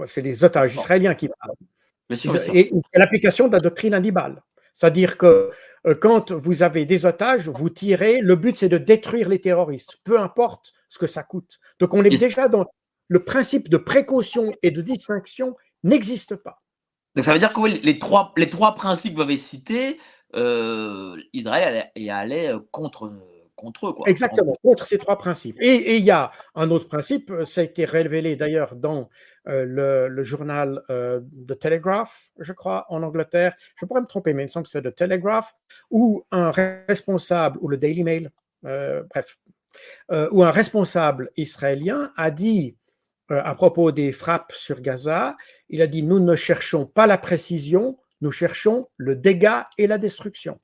[0.06, 1.54] C'est les otages israéliens qui parlent.
[2.54, 4.42] Et c'est l'application de la doctrine Hannibal.
[4.74, 5.50] C'est-à-dire que
[5.86, 9.98] euh, quand vous avez des otages, vous tirez, le but c'est de détruire les terroristes,
[10.04, 11.58] peu importe ce que ça coûte.
[11.78, 12.66] Donc on est déjà dans
[13.08, 16.62] le principe de précaution et de distinction n'existe pas.
[17.14, 19.98] Donc ça veut dire que les, trois, les trois principes que vous avez cités,
[20.34, 23.12] euh, Israël allait, allait euh, contre
[23.62, 23.92] contre eux.
[23.92, 24.08] Quoi.
[24.08, 25.56] Exactement, contre ces trois principes.
[25.60, 29.08] Et il y a un autre principe, euh, ça a été révélé d'ailleurs dans
[29.48, 33.54] euh, le, journal euh, The Telegraph, je crois, en Angleterre.
[33.76, 35.54] Je pourrais me tromper, mais il me semble que c'est The Telegraph,
[35.90, 38.30] où un responsable, ou le Daily Mail,
[38.62, 39.38] bref,
[40.10, 42.76] où un responsable israélien a dit
[43.28, 45.36] à propos des frappes sur Gaza,
[45.68, 49.98] il a dit, nous ne cherchons pas la précision, nous cherchons le dégât et la
[49.98, 50.60] destruction.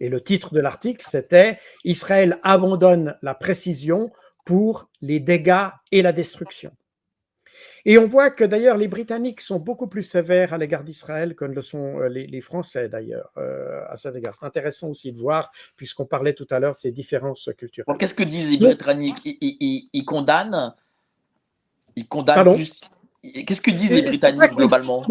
[0.00, 4.10] Et le titre de l'article, c'était Israël abandonne la précision
[4.44, 6.72] pour les dégâts et la destruction.
[7.86, 11.44] Et on voit que d'ailleurs les Britanniques sont beaucoup plus sévères à l'égard d'Israël que
[11.44, 14.34] ne le sont euh, les, Français d'ailleurs euh, à cet égard.
[14.38, 17.96] C'est intéressant aussi de voir, puisqu'on parlait tout à l'heure de ces différences culturelles.
[17.98, 19.20] Qu'est-ce que disent les Britanniques?
[19.24, 20.74] Ils, condamnent?
[21.94, 22.56] Ils condamnent
[23.22, 25.02] Qu'est-ce que disent les Britanniques globalement?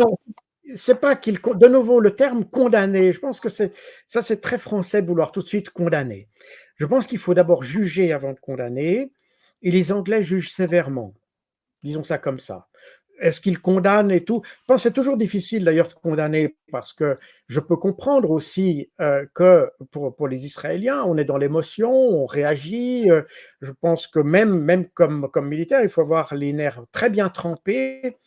[0.75, 3.73] C'est pas qu'il, de nouveau, le terme condamner, je pense que c'est,
[4.07, 6.27] ça c'est très français vouloir tout de suite condamner.
[6.75, 9.11] Je pense qu'il faut d'abord juger avant de condamner,
[9.61, 11.13] et les Anglais jugent sévèrement.
[11.83, 12.67] Disons ça comme ça.
[13.19, 14.41] Est-ce qu'ils condamnent et tout?
[14.45, 18.89] Je pense que c'est toujours difficile d'ailleurs de condamner parce que je peux comprendre aussi
[18.99, 23.09] euh, que pour, pour, les Israéliens, on est dans l'émotion, on réagit.
[23.11, 23.21] Euh,
[23.61, 27.29] je pense que même, même comme, comme militaire, il faut avoir les nerfs très bien
[27.29, 28.17] trempés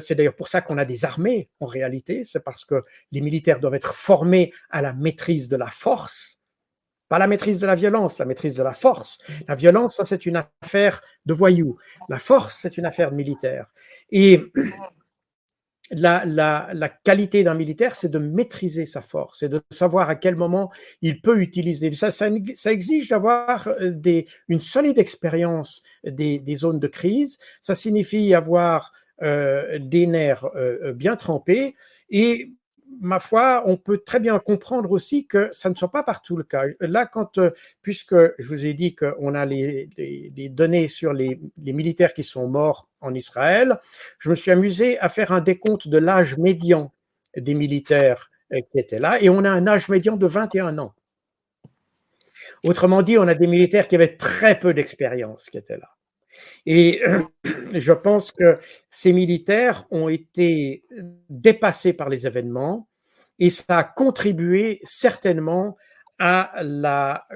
[0.00, 2.82] c'est d'ailleurs pour ça qu'on a des armées en réalité, c'est parce que
[3.12, 6.38] les militaires doivent être formés à la maîtrise de la force,
[7.08, 9.18] pas la maîtrise de la violence, la maîtrise de la force.
[9.48, 11.78] La violence, ça c'est une affaire de voyous.
[12.08, 13.66] La force, c'est une affaire militaire.
[14.10, 14.42] Et
[15.90, 20.36] la, la, qualité d'un militaire, c'est de maîtriser sa force, c'est de savoir à quel
[20.36, 20.70] moment
[21.00, 21.90] il peut utiliser.
[21.92, 22.28] Ça, ça,
[22.70, 27.38] exige d'avoir euh, une solide expérience des, des, zones de crise.
[27.62, 31.74] Ça signifie avoir euh, des nerfs euh, bien trempés
[32.10, 32.52] et
[33.00, 36.44] ma foi, on peut très bien comprendre aussi que ça ne soit pas partout le
[36.44, 36.64] cas.
[36.80, 37.50] Là, euh,
[37.82, 39.88] puisque je vous ai dit qu'on a les,
[40.50, 43.78] données sur les, militaires qui sont morts en Israël,
[44.18, 46.92] je me suis amusé à faire un décompte de l'âge médian
[47.36, 50.94] des militaires euh, qui étaient là, et on a un âge médian de 21 ans.
[52.64, 55.97] Autrement dit, on a des militaires qui avaient très peu d'expérience qui étaient là.
[56.66, 57.00] Et
[57.72, 58.58] je pense que
[58.90, 60.84] ces militaires ont été
[61.28, 62.88] dépassés par les événements
[63.38, 65.76] et ça a contribué certainement
[66.18, 67.26] à la...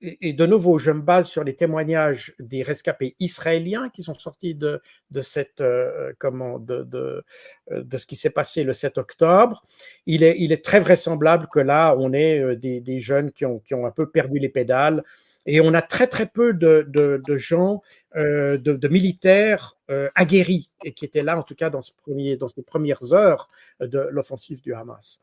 [0.00, 4.54] Et de nouveau, je me base sur les témoignages des rescapés israéliens qui sont sortis
[4.54, 4.80] de,
[5.10, 7.22] de, cette, euh, comment, de, de,
[7.70, 9.62] de ce qui s'est passé le 7 octobre.
[10.06, 13.44] Il est, il est très vraisemblable que là, on ait euh, des, des jeunes qui
[13.44, 15.04] ont, qui ont un peu perdu les pédales
[15.46, 17.82] et on a très très peu de, de, gens,
[18.16, 22.36] euh, de, militaires euh, aguerris et qui étaient là en tout cas dans, ce premier,
[22.36, 23.48] dans ces premières heures
[23.80, 25.18] de l'offensive du Hamas.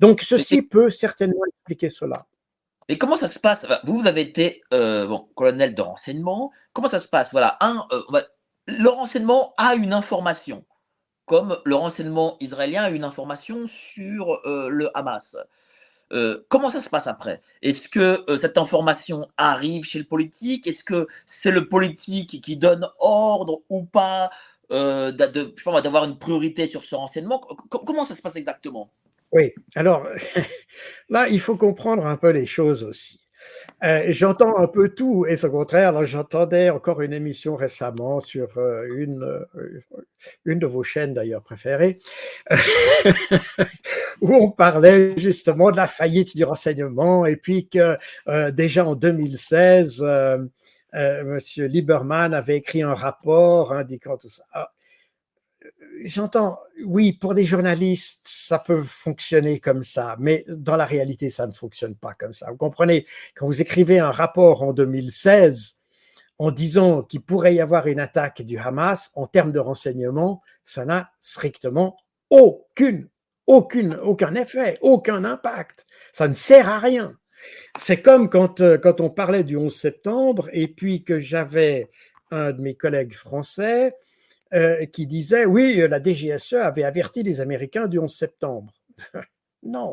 [0.00, 2.26] Donc ceci peut certainement expliquer cela.
[2.88, 3.66] Et comment ça se passe?
[3.84, 6.52] Vous, vous avez été euh, bon, colonel de renseignement.
[6.72, 7.30] Comment ça se passe?
[7.32, 7.86] Voilà, un,
[8.66, 10.64] le renseignement a une information,
[11.26, 15.36] comme le renseignement israélien a une information sur le Hamas.
[16.12, 17.40] Euh, comment ça se passe après?
[17.62, 20.66] Est-ce que euh, cette information arrive chez le politique?
[20.66, 24.30] Est-ce que c'est le politique qui donne ordre ou pas
[24.70, 27.40] euh, d'avoir une priorité sur ce renseignement?
[27.68, 28.90] Comment ça se passe exactement?
[29.32, 30.06] Oui, alors
[31.10, 33.20] là, il faut comprendre un peu les choses aussi.
[33.84, 38.86] Euh, j'entends un peu tout et au contraire, j'entendais encore une émission récemment sur euh,
[38.96, 39.80] une, euh,
[40.44, 41.98] une de vos chaînes d'ailleurs préférées,
[44.20, 47.96] où on parlait justement de la faillite du renseignement et puis que
[48.50, 50.04] déjà en 2016,
[50.92, 54.72] Monsieur Lieberman avait écrit un rapport indiquant tout ça.
[56.04, 61.46] J'entends, oui, pour des journalistes, ça peut fonctionner comme ça, mais dans la réalité, ça
[61.46, 62.50] ne fonctionne pas comme ça.
[62.50, 65.80] Vous comprenez, quand vous écrivez un rapport en 2016
[66.38, 70.84] en disant qu'il pourrait y avoir une attaque du Hamas, en termes de renseignement, ça
[70.84, 71.96] n'a strictement
[72.30, 73.08] aucune,
[73.46, 75.86] aucune, aucun effet, aucun impact.
[76.12, 77.14] Ça ne sert à rien.
[77.78, 81.90] C'est comme quand, euh, quand on parlait du 11 septembre et puis que j'avais
[82.30, 83.92] un de mes collègues français
[84.54, 88.72] euh, qui disait oui, la DGSE avait averti les Américains du 11 septembre.
[89.62, 89.92] non,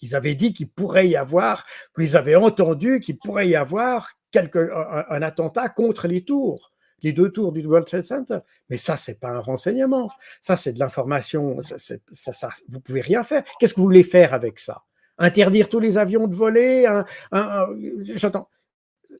[0.00, 4.70] ils avaient dit qu'il pourrait y avoir, qu'ils avaient entendu qu'il pourrait y avoir quelque,
[5.08, 6.72] un, attentat contre les tours,
[7.02, 8.38] les deux tours du World Trade Center.
[8.70, 10.10] Mais ça, c'est pas un renseignement.
[10.40, 11.58] Ça, c'est de l'information.
[11.60, 13.44] Ça, ça, vous pouvez rien faire.
[13.58, 14.82] Qu'est-ce que vous voulez faire avec ça?
[15.18, 16.88] Interdire tous les avions de voler
[18.14, 18.48] J'entends.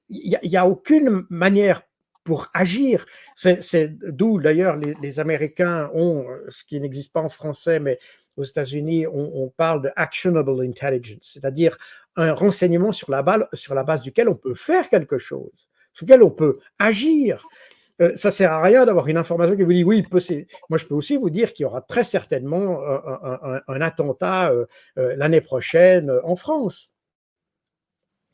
[0.09, 1.83] Il n'y a, aucune manière
[2.25, 3.07] pour agir.
[3.35, 7.99] C'est d'où d'ailleurs les, Américains ont, ce qui n'existe pas en français, mais
[8.37, 11.77] aux États-Unis, on, parle de actionable intelligence, c'est-à-dire
[12.17, 16.07] un renseignement sur la, balle, sur la base duquel on peut faire quelque chose, sur
[16.07, 17.47] lequel on peut agir.
[18.01, 20.21] Euh, ça sert à rien d'avoir une information qui vous dit oui, peut,
[20.71, 22.81] moi je peux aussi vous dire qu'il y aura très certainement
[23.69, 24.67] un, attentat euh,
[24.99, 26.91] euh, l'année prochaine en France.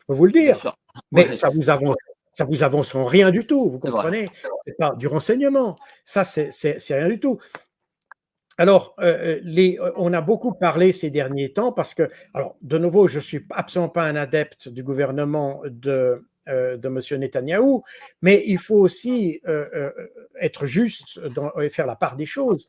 [0.01, 0.76] Je peux vous le dire.
[1.12, 1.97] Mais ça vous avance
[2.39, 4.28] ça vous avance en rien du tout, vous comprenez?
[4.64, 5.74] C'est pas du renseignement,
[6.05, 6.51] ça c'est
[6.91, 7.41] rien du tout.
[8.59, 12.57] Alors, euh, euh, les, euh, on a beaucoup parlé ces derniers temps parce que, alors,
[12.62, 17.20] de nouveau, je suis absolument pas un adepte du gouvernement de, de M.
[17.20, 17.82] Netanyahou,
[18.22, 19.41] mais il faut aussi
[20.41, 22.68] être juste dans, et faire la part des choses.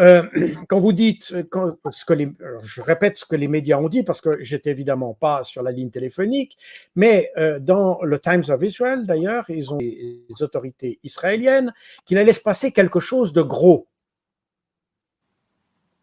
[0.00, 0.22] Euh,
[0.68, 2.32] quand vous dites, euh, quand, ce que les,
[2.62, 5.70] je répète ce que les médias ont dit parce que j'étais évidemment pas sur la
[5.70, 6.58] ligne téléphonique,
[6.94, 11.72] mais euh, dans le Times of Israel d'ailleurs, ils ont les autorités israéliennes
[12.04, 13.86] qu'il allait se passer quelque chose de gros.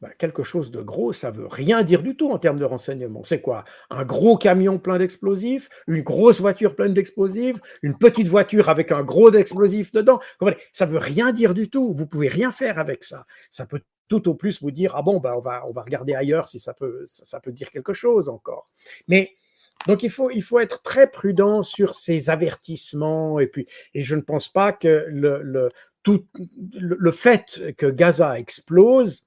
[0.01, 3.23] Ben, quelque chose de gros, ça veut rien dire du tout en termes de renseignement.
[3.23, 3.65] C'est quoi?
[3.91, 9.03] Un gros camion plein d'explosifs, une grosse voiture pleine d'explosifs, une petite voiture avec un
[9.03, 10.19] gros d'explosifs dedans?
[10.73, 11.93] Ça veut rien dire du tout.
[11.93, 13.27] Vous pouvez rien faire avec ça.
[13.51, 16.13] Ça peut tout au plus vous dire ah bon ben on va on va regarder
[16.13, 18.69] ailleurs si ça peut ça, peut dire quelque chose encore.
[19.07, 19.35] Mais
[19.87, 24.15] donc il faut, il faut être très prudent sur ces avertissements et puis et je
[24.15, 25.69] ne pense pas que le, le,
[26.03, 26.25] tout,
[26.73, 29.23] le fait que Gaza explose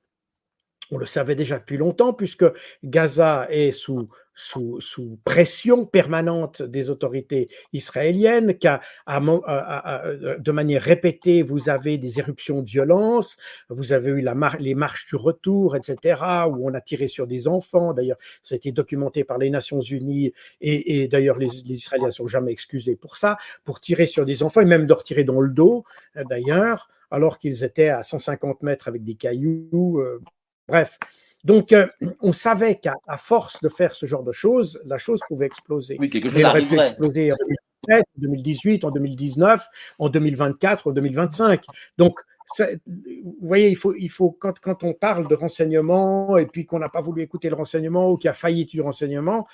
[0.94, 2.44] on le savait déjà depuis longtemps, puisque
[2.82, 11.68] Gaza est sous sous, sous, pression permanente des autorités israéliennes, qu'à de manière répétée, vous
[11.68, 13.36] avez des éruptions de violence,
[13.68, 17.46] vous avez eu la les marches du retour, etc., où on a tiré sur des
[17.46, 17.94] enfants.
[17.94, 22.08] D'ailleurs, ça a été documenté par les Nations Unies, et, et d'ailleurs, les, les, Israéliens
[22.08, 25.22] ne sont jamais excusés pour ça, pour tirer sur des enfants, et même de retirer
[25.22, 25.84] dans le dos,
[26.28, 30.00] d'ailleurs, alors qu'ils étaient à 150 mètres avec des cailloux.
[30.00, 30.20] Euh,
[30.68, 30.98] bref,
[31.44, 31.86] donc, euh,
[32.22, 35.96] on savait qu'à force de faire ce genre de choses, la chose pouvait exploser.
[36.00, 39.66] Oui, quelque chose Elle aurait pu exploser en 2017, en 2018, en 2019,
[39.98, 41.64] en 2024, en 2025.
[41.98, 42.14] Donc,
[42.58, 46.78] vous voyez, il faut, il faut quand, quand, on parle de renseignement et puis qu'on
[46.78, 49.46] n'a pas voulu écouter le renseignement ou qu'il a failli du renseignement,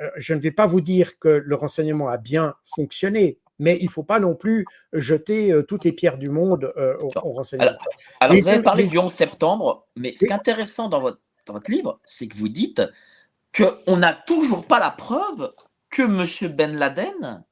[0.00, 3.86] euh, je ne vais pas vous dire que le renseignement a bien fonctionné, mais il
[3.86, 7.70] ne faut pas non plus jeter euh, toutes les pierres du monde au, renseignement.
[8.20, 11.54] Alors, vous avez parlé du 11 septembre, mais ce qui est intéressant dans votre dans
[11.54, 12.82] votre livre, c'est que vous dites
[13.56, 15.52] qu'on n'a toujours pas la preuve
[15.90, 16.52] que M.
[16.54, 17.44] Ben Laden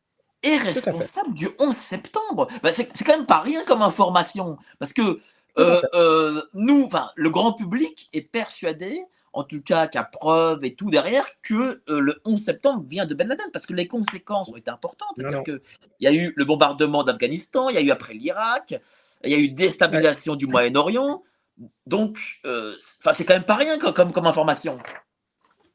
[0.43, 2.49] est responsable du 11 septembre.
[2.63, 4.59] Ben, c'est quand même pas rien comme information.
[4.79, 5.21] Parce que
[5.59, 10.91] euh, euh, nous, le grand public est persuadé, en tout cas qu'à preuve et tout
[10.91, 14.57] derrière, que euh, le 11 septembre vient de Ben Laden, parce que les conséquences ont
[14.57, 15.13] été importantes.
[15.17, 15.61] C'est-à-dire qu'il
[16.01, 18.75] y a eu le bombardement d'Afghanistan, il y a eu après l'Irak,
[19.25, 21.23] il y a eu déstabilisation du Moyen-Orient,
[21.87, 24.79] donc, euh, c'est quand même pas rien comme, comme information.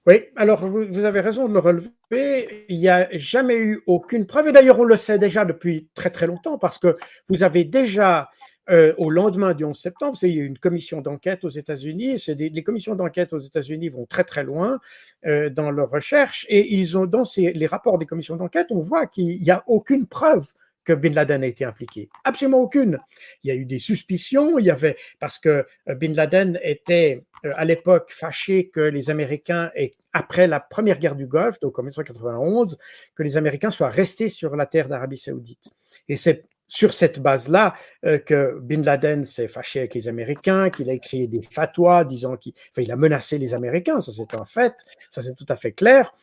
[0.05, 2.65] Oui, alors vous, avez raison de le relever.
[2.69, 4.47] Il n'y a jamais eu aucune preuve.
[4.47, 6.97] Et d'ailleurs, on le sait déjà depuis très très longtemps parce que
[7.27, 8.29] vous avez déjà,
[8.69, 12.23] euh, au lendemain du 11 septembre, a une commission d'enquête aux États-Unis.
[12.27, 14.79] les commissions d'enquête aux États-Unis vont très très loin
[15.25, 19.07] euh, dans leurs recherches et ils ont dans les rapports des commissions d'enquête, on voit
[19.07, 20.47] qu'il n'y a aucune preuve
[20.83, 22.09] que Bin Laden a été impliqué.
[22.23, 22.99] Absolument aucune.
[23.43, 27.23] Il y a eu des suspicions, il y avait parce que euh, Bin Laden était
[27.43, 29.71] à l'époque fâché que les Américains,
[30.11, 32.77] après la première guerre du Golfe, donc en 1991,
[33.15, 35.69] que les Américains soient restés sur la terre d'Arabie Saoudite.
[36.09, 40.89] Et c'est sur cette base-là euh, que Bin Laden s'est fâché avec les Américains, qu'il
[40.89, 44.75] a écrit des fatwas disant qu'il a menacé les Américains, ça c'est un fait,
[45.11, 46.13] ça c'est tout à fait clair.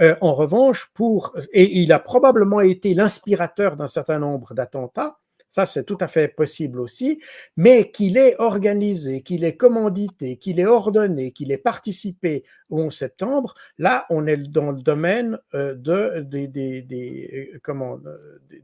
[0.00, 5.18] Euh, en revanche, pour, et il a probablement été l'inspirateur d'un certain nombre d'attentats,
[5.48, 7.20] ça c'est tout à fait possible aussi,
[7.56, 12.94] mais qu'il ait organisé, qu'il ait commandité, qu'il ait ordonné, qu'il ait participé au 11
[12.94, 17.98] septembre, là on est dans le domaine euh, euh, comment,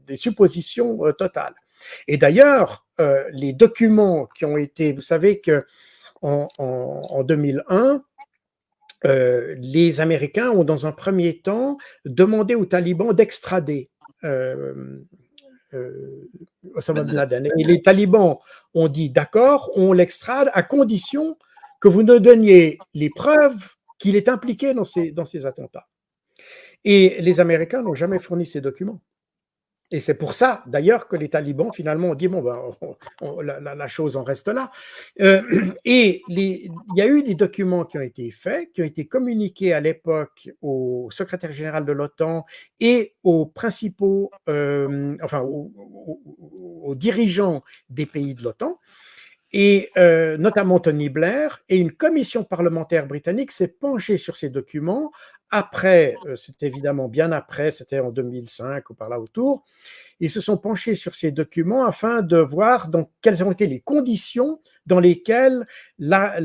[0.07, 1.55] des suppositions totales.
[2.07, 2.85] Et d'ailleurs,
[3.33, 5.65] les documents qui ont été, vous savez que
[6.21, 8.01] en, en, en 2001,
[9.05, 13.89] euh, les Américains ont dans un premier temps demandé aux talibans d'extrader
[14.23, 15.05] euh, euh,
[16.73, 17.49] Osama Bin Laden.
[17.57, 18.37] Et les talibans
[18.73, 21.37] ont dit d'accord, on l'extrade à condition
[21.79, 25.87] que vous ne donniez les preuves qu'il est impliqué dans ces, dans ces attentats.
[26.83, 29.01] Et les Américains n'ont jamais fourni ces documents.
[29.91, 32.75] Et c'est pour ça, d'ailleurs, que les talibans, finalement, ont dit, bon, ben,
[33.61, 34.71] la, chose en reste là.
[35.21, 39.05] Euh, et il y a eu des documents qui ont été faits, qui ont été
[39.05, 42.45] communiqués à l'époque au secrétaire général de l'OTAN
[42.79, 48.79] et aux principaux, euh, enfin, aux, dirigeants des pays de l'OTAN,
[49.51, 55.11] et euh, notamment Tony Blair, et une commission parlementaire britannique s'est penchée sur ces documents
[55.51, 59.63] après, euh, c'est évidemment bien après, c'était en 2005 ou par là autour,
[60.19, 63.79] ils se sont penchés sur ces documents afin de voir donc quelles ont été les
[63.79, 65.65] conditions dans lesquelles
[65.97, 66.39] la,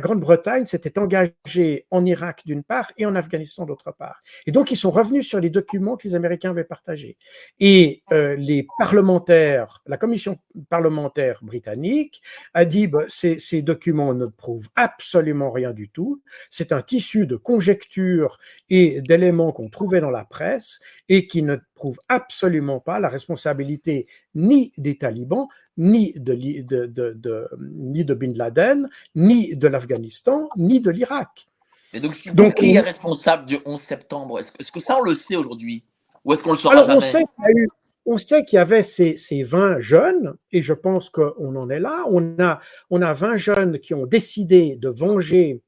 [0.00, 4.22] Grande-Bretagne s'était engagée en Irak d'une part et en Afghanistan d'autre part.
[4.46, 7.16] Et donc ils sont revenus sur les documents que les Américains avaient partagés.
[7.60, 12.22] Et euh, les parlementaires, la commission parlementaire britannique
[12.54, 16.22] a dit bah, ces documents ne prouvent absolument rien du tout.
[16.50, 21.56] C'est un tissu de conjectures et d'éléments qu'on trouvait dans la presse et qui ne
[21.74, 28.88] prouvent absolument pas la responsabilité ni des talibans, ni de, de, ni de Bin Laden,
[29.14, 31.48] ni de l'Afghanistan, ni de l'Irak.
[31.94, 32.14] Et donc,
[32.54, 34.38] qui est responsable du 11 septembre?
[34.38, 35.84] Est-ce que ça, on le sait aujourd'hui?
[36.24, 36.98] Ou est-ce qu'on le saura Alors, jamais?
[36.98, 37.68] on sait qu'il y, a eu,
[38.06, 41.80] on sait qu'il y avait ces, ces, 20 jeunes, et je pense qu'on en est
[41.80, 42.04] là.
[42.08, 42.60] On a,
[42.90, 45.62] on a 20 jeunes qui ont décidé de venger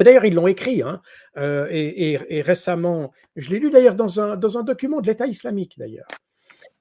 [0.00, 1.00] D'ailleurs, ils l'ont écrit, hein,
[1.36, 5.26] euh, et, et, récemment, je l'ai lu d'ailleurs dans un, dans un document de l'État
[5.26, 6.08] islamique, d'ailleurs.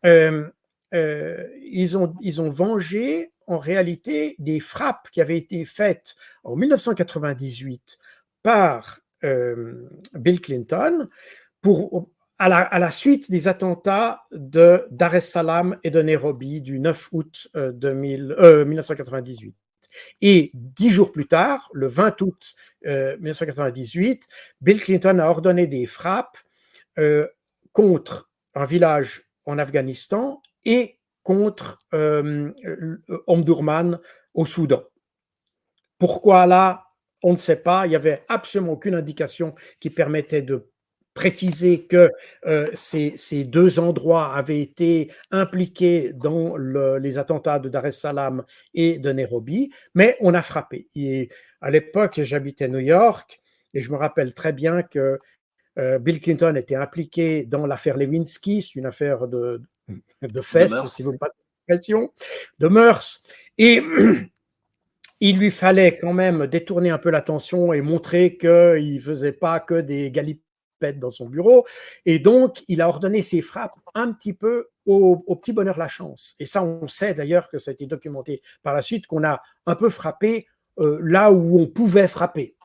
[0.05, 0.47] Euh,
[0.93, 6.55] euh, ils, ont, ils ont vengé en réalité des frappes qui avaient été faites en
[6.55, 7.97] 1998
[8.43, 11.09] par euh, Bill Clinton
[11.61, 17.09] pour, à, la, suite des attentats de Dar es Salaam et de Nairobi du 9
[17.11, 19.55] août 2000, euh, 1998.
[20.21, 24.27] Et dix jours plus tard, le 20 août 1998,
[24.59, 26.37] Bill Clinton a ordonné des frappes
[27.73, 31.79] contre un village en Afghanistan et contre
[33.27, 33.99] Omdurman
[34.33, 34.83] au Soudan.
[35.97, 36.87] Pourquoi là?
[37.21, 37.85] On ne sait pas.
[37.85, 40.69] Il n'y avait absolument aucune indication qui permettait de
[41.13, 42.11] préciser que
[42.45, 48.43] euh, ces, deux endroits avaient été impliqués dans les attentats de Dar es Salaam
[48.73, 50.87] et de Nairobi, mais on a frappé.
[50.95, 51.29] Et
[51.61, 53.39] à l'époque, j'habitais New York
[53.73, 55.19] et je me rappelle très bien que
[55.77, 59.61] euh, Bill Clinton était impliqué dans l'affaire Lewinsky, une affaire de,
[60.21, 61.35] de fesses, si vous me passez
[61.67, 62.11] l'expression,
[62.59, 63.23] de mœurs.
[63.57, 63.81] Et
[65.19, 69.59] il lui fallait quand même détourner un peu l'attention et montrer qu'il ne faisait pas
[69.59, 71.65] que des galipettes dans son bureau.
[72.05, 76.35] Et donc, il a ordonné ses frappes un petit peu au, petit bonheur la chance.
[76.39, 79.41] Et ça, on sait d'ailleurs que ça a été documenté par la suite, qu'on a
[79.65, 80.47] un peu frappé
[80.79, 82.55] euh, là où on pouvait frapper.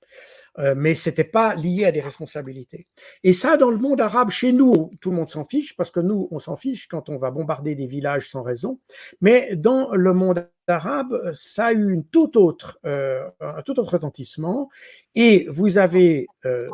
[0.58, 2.86] Euh, mais ce n'était pas lié à des responsabilités.
[3.22, 6.00] Et ça, dans le monde arabe, chez nous, tout le monde s'en fiche, parce que
[6.00, 8.80] nous, on s'en fiche quand on va bombarder des villages sans raison.
[9.20, 13.92] Mais dans le monde arabe, ça a eu une toute autre, euh, un tout autre
[13.92, 14.68] retentissement.
[15.14, 16.68] Et vous avez euh,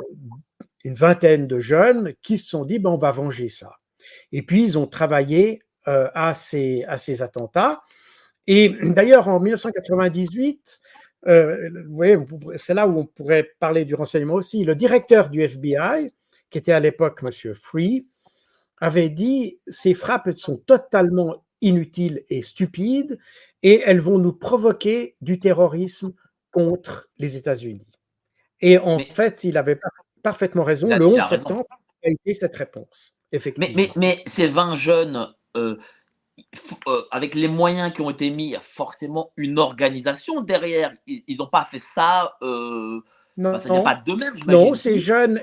[0.84, 3.72] une vingtaine de jeunes qui se sont dit, ben, on va venger ça.
[4.32, 7.82] Et puis, ils ont travaillé à, ces, à ces attentats.
[8.46, 10.80] Et d'ailleurs, en 1998,
[11.26, 12.18] euh, vous voyez,
[12.56, 14.64] c'est là où on pourrait parler du renseignement aussi.
[14.64, 16.12] Le directeur du FBI,
[16.50, 17.54] qui était à l'époque M.
[17.54, 18.06] Free,
[18.78, 23.18] avait dit ces frappes sont totalement inutiles et stupides
[23.62, 26.12] et elles vont nous provoquer du terrorisme
[26.50, 27.86] contre les États-Unis.
[28.60, 29.78] Et en fait, il avait
[30.22, 30.88] parfaitement raison.
[30.88, 31.66] le 11 septembre
[32.04, 33.14] a été cette réponse.
[33.32, 33.74] Effectivement.
[33.74, 35.76] Mais, mais, ces 20 jeunes, euh,
[36.86, 40.92] euh, avec les moyens qui ont été mis, il y a forcément une organisation derrière.
[41.06, 42.36] Ils n'ont pas fait ça.
[42.42, 43.00] Euh,
[43.36, 44.34] non, ça pas d'eux-mêmes.
[44.46, 45.40] Non, ces jeunes.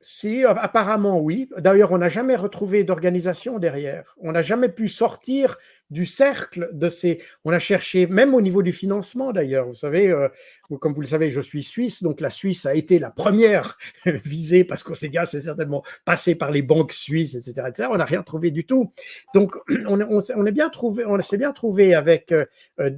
[0.00, 1.50] Si, apparemment oui.
[1.58, 4.14] D'ailleurs, on n'a jamais retrouvé d'organisation derrière.
[4.18, 5.58] On n'a jamais pu sortir
[5.90, 7.20] du cercle de ces.
[7.44, 9.66] On a cherché, même au niveau du financement d'ailleurs.
[9.66, 10.28] Vous savez, euh,
[10.76, 14.64] comme vous le savez, je suis suisse, donc la Suisse a été la première visée
[14.64, 17.68] parce qu'on s'est dit, ah, c'est certainement passé par les banques suisses, etc.
[17.68, 17.88] etc.
[17.90, 18.92] On n'a rien trouvé du tout.
[19.34, 22.44] Donc, on, on, est bien trouvé, on s'est bien trouvé avec euh,
[22.80, 22.90] euh,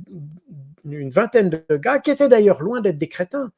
[0.85, 3.53] une vingtaine de gars qui étaient d'ailleurs loin d'être des crétins.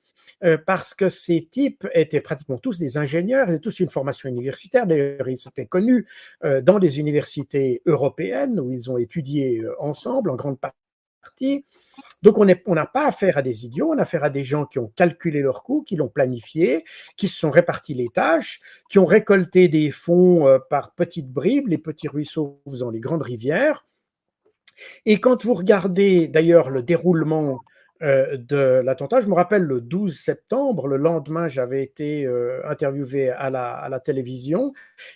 [0.66, 4.86] Parce que ces types étaient pratiquement tous des ingénieurs, ils avaient tous une formation universitaire.
[4.86, 6.06] D'ailleurs, ils s'étaient connus
[6.42, 11.64] dans des universités européennes où ils ont étudié euh, ensemble en grande partie.
[12.22, 14.80] Donc on n'a pas affaire à des idiots, on a affaire à des gens qui
[14.80, 16.84] ont calculé leurs coûts, qui l'ont planifié,
[17.16, 21.68] qui se sont répartis les tâches, qui ont récolté des fonds euh, par petites bribes,
[21.68, 23.86] les petits ruisseaux faisant les grandes rivières.
[25.06, 27.60] Et quand vous regardez d'ailleurs le déroulement
[28.02, 29.20] euh, de l'attentat.
[29.20, 33.88] Je me rappelle le 12 septembre, le lendemain, j'avais été euh, interviewé à la, à
[33.88, 34.72] la, télévision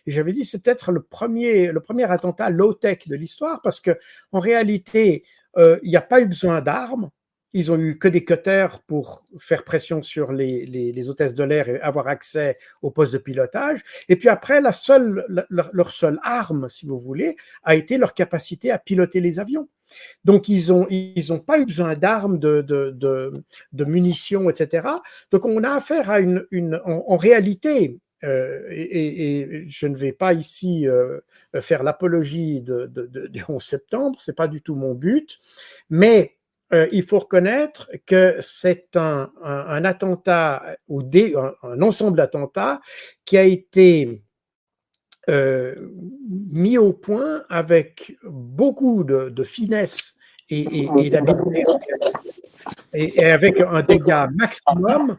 [0.07, 3.99] et j'avais dit c'est peut-être le premier, le premier attentat low-tech de l'histoire parce que
[4.31, 5.25] en réalité,
[5.57, 7.11] euh, il n'y a pas eu besoin d'armes.
[7.57, 11.43] Ils ont eu que des cutters pour faire pression sur les, les, les hôtesses de
[11.43, 13.81] l'air et avoir accès au poste de pilotage.
[14.11, 18.71] Et puis après, la seule, leur, seule arme, si vous voulez, a été leur capacité
[18.71, 19.71] à piloter les avions.
[20.23, 22.95] Donc, ils n'ont ils ont pas eu besoin d'armes, de, de,
[23.73, 24.89] de, munitions, etc.
[25.31, 30.35] Donc, on a affaire à une, une en, réalité, euh, et, je ne vais pas
[30.35, 31.21] ici euh,
[31.63, 32.87] faire l'apologie de,
[33.31, 35.39] du 11 septembre, c'est pas du tout mon but,
[35.89, 36.37] mais
[36.73, 42.81] euh, il faut reconnaître que c'est un, un, attentat ou des, un ensemble d'attentats
[43.25, 44.23] qui a été
[45.29, 45.75] euh,
[46.41, 50.15] mis au point avec beaucoup de, finesse
[50.51, 50.89] et, et,
[52.93, 55.17] et, avec un dégât maximum,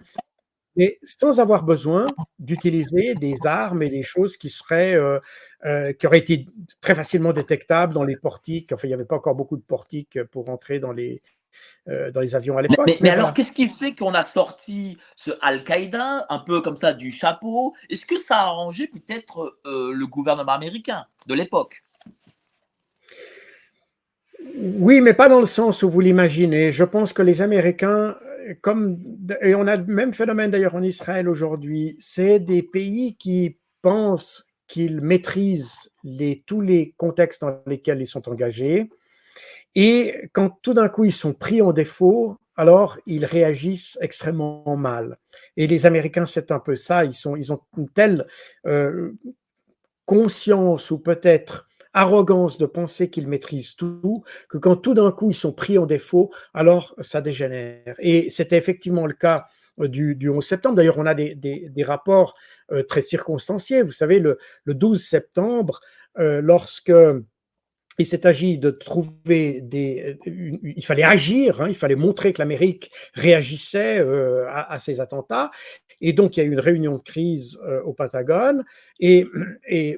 [0.78, 2.08] mais sans avoir besoin
[2.40, 5.20] d'utiliser des armes et des choses qui seraient euh,
[5.66, 6.46] euh, qui auraient été
[6.80, 8.72] très facilement détectables dans les portiques.
[8.72, 11.22] Enfin, il n'y avait pas encore beaucoup de portiques pour entrer dans les
[11.90, 12.90] euh, dans les avions à l'époque.
[13.00, 17.12] Mais, alors, qu'est-ce qui fait qu'on a sorti ce Al-Qaïda, un peu comme ça, du
[17.12, 17.74] chapeau?
[17.90, 21.84] Est-ce que ça a arrangé peut-être euh, le gouvernement américain de l'époque?
[24.56, 26.72] Oui, mais pas dans le sens où vous l'imaginez.
[26.72, 28.18] Je pense que les Américains,
[28.62, 28.98] comme,
[29.42, 34.46] et on a le même phénomène d'ailleurs en Israël aujourd'hui, c'est des pays qui pensent
[34.68, 38.90] qu'ils maîtrisent les, tous les contextes dans lesquels ils sont engagés
[39.80, 45.20] et quand tout d'un coup ils sont pris en défaut, alors ils réagissent extrêmement mal.
[45.56, 47.06] Et les Américains, c'est un peu ça.
[47.06, 48.26] Ils, ont une telle
[48.66, 49.12] euh,
[50.06, 55.36] conscience ou peut-être arrogance de penser qu'ils maîtrisent tout, que quand tout d'un coup ils
[55.36, 57.94] sont pris en défaut, alors ça dégénère.
[58.00, 59.46] Et c'était effectivement le cas
[59.80, 60.76] euh, du, 11 septembre.
[60.76, 62.34] D'ailleurs, on a des, rapports
[62.72, 63.84] euh, très circonstanciés.
[63.84, 65.82] Vous savez, le, 12 septembre,
[66.16, 66.92] lorsque
[67.98, 70.18] il s'est agi de trouver des.
[70.26, 74.00] Il fallait agir, hein, il fallait montrer que l'Amérique réagissait
[74.50, 75.52] à, ces attentats.
[76.00, 78.64] Et donc, il y a eu une réunion de crise au Pentagone
[79.00, 79.26] et,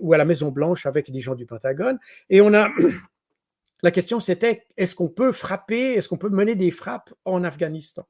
[0.01, 1.99] ou à la Maison-Blanche avec des gens du Pentagone.
[2.29, 2.69] Et on a.
[3.81, 8.05] La question, c'était est-ce qu'on peut frapper, est-ce qu'on peut mener des frappes en Afghanistan?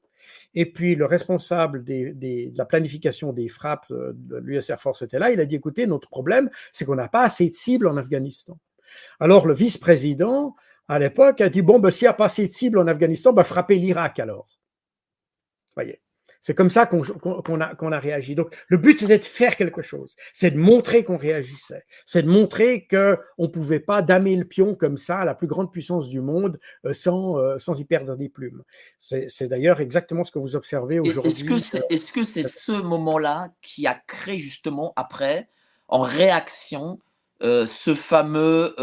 [0.54, 5.18] Et puis le responsable de la planification des frappes euh, de l'US Air Force était
[5.18, 5.30] là.
[5.30, 8.58] Il a dit écoutez, notre problème, c'est qu'on n'a pas assez de cibles en Afghanistan.
[9.18, 10.54] Alors le vice-président,
[10.88, 13.32] à l'époque, a dit bon, ben, s'il n'y a pas assez de cibles en Afghanistan,
[13.32, 14.48] ben, frappez l'Irak alors.
[15.74, 16.00] Voyez.
[16.40, 18.34] C'est comme ça qu'on a, a, réagi.
[18.34, 20.16] Donc, le but, c'était de faire quelque chose.
[20.32, 21.84] C'est de montrer qu'on réagissait.
[22.06, 25.46] C'est de montrer qu'on ne pouvait pas damer le pion comme ça à la plus
[25.46, 28.62] grande puissance du monde euh, sans, euh, sans y perdre des plumes.
[28.98, 31.30] C'est d'ailleurs exactement ce que vous observez aujourd'hui.
[31.90, 35.48] Est-ce que c'est ce moment-là qui a créé justement après,
[35.88, 37.00] en réaction,
[37.42, 38.74] euh, ce fameux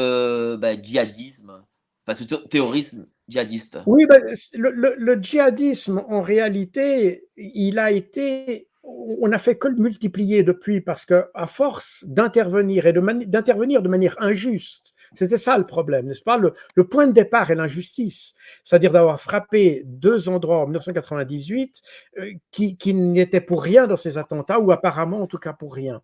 [0.57, 1.63] bah, djihadisme
[2.07, 3.79] parce que terrorisme djihadiste.
[3.85, 4.05] Oui,
[4.53, 8.69] le, djihadisme, en réalité, il a été.
[8.83, 14.15] On n'a fait que le multiplier depuis parce qu'à force d'intervenir et d'intervenir de manière
[14.19, 16.37] injuste c'était ça le problème, n'est-ce pas?
[16.37, 16.53] Le,
[16.87, 18.33] point de départ est l'injustice,
[18.63, 21.81] c'est-à-dire d'avoir frappé deux endroits en 1998
[22.19, 25.73] euh, qui, qui n'étaient pour rien dans ces attentats, ou apparemment en tout cas pour
[25.73, 26.01] rien.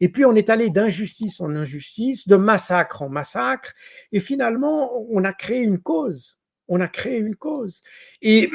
[0.00, 3.74] Et puis on est allé d'injustice en injustice, de massacre en massacre,
[4.12, 6.38] et finalement on a créé une cause.
[6.68, 7.80] On a créé une cause.
[8.22, 8.50] Et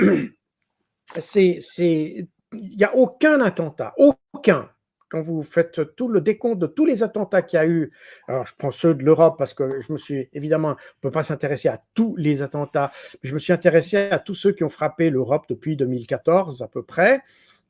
[1.19, 4.69] c'est, il n'y a aucun attentat, aucun,
[5.11, 7.91] quand vous faites tout le décompte de tous les attentats qu'il y a eu,
[8.29, 11.11] alors je prends ceux de l'Europe parce que je me suis évidemment, on ne peut
[11.11, 12.91] pas s'intéresser à tous les attentats,
[13.21, 16.69] mais je me suis intéressé à tous ceux qui ont frappé l'Europe depuis 2014 à
[16.69, 17.21] peu près,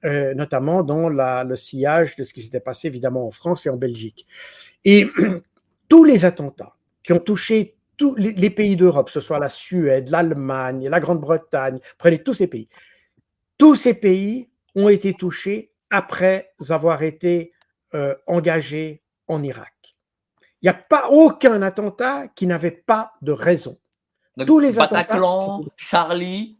[0.05, 3.77] euh, notamment dans le sillage de ce qui s'était passé évidemment en France et en
[3.77, 4.27] Belgique.
[4.85, 5.07] Et
[5.89, 10.89] tous les attentats qui ont touché tous les, pays d'Europe, ce soit la Suède, l'Allemagne,
[10.89, 12.67] la Grande-Bretagne, prenez tous ces pays,
[13.57, 17.53] tous ces pays ont été touchés après avoir été
[17.93, 19.73] euh, engagé en Irak.
[20.61, 23.77] Il n'y a pas aucun attentat qui n'avait pas de raison.
[24.45, 26.57] Tous les Bataclan, Charlie,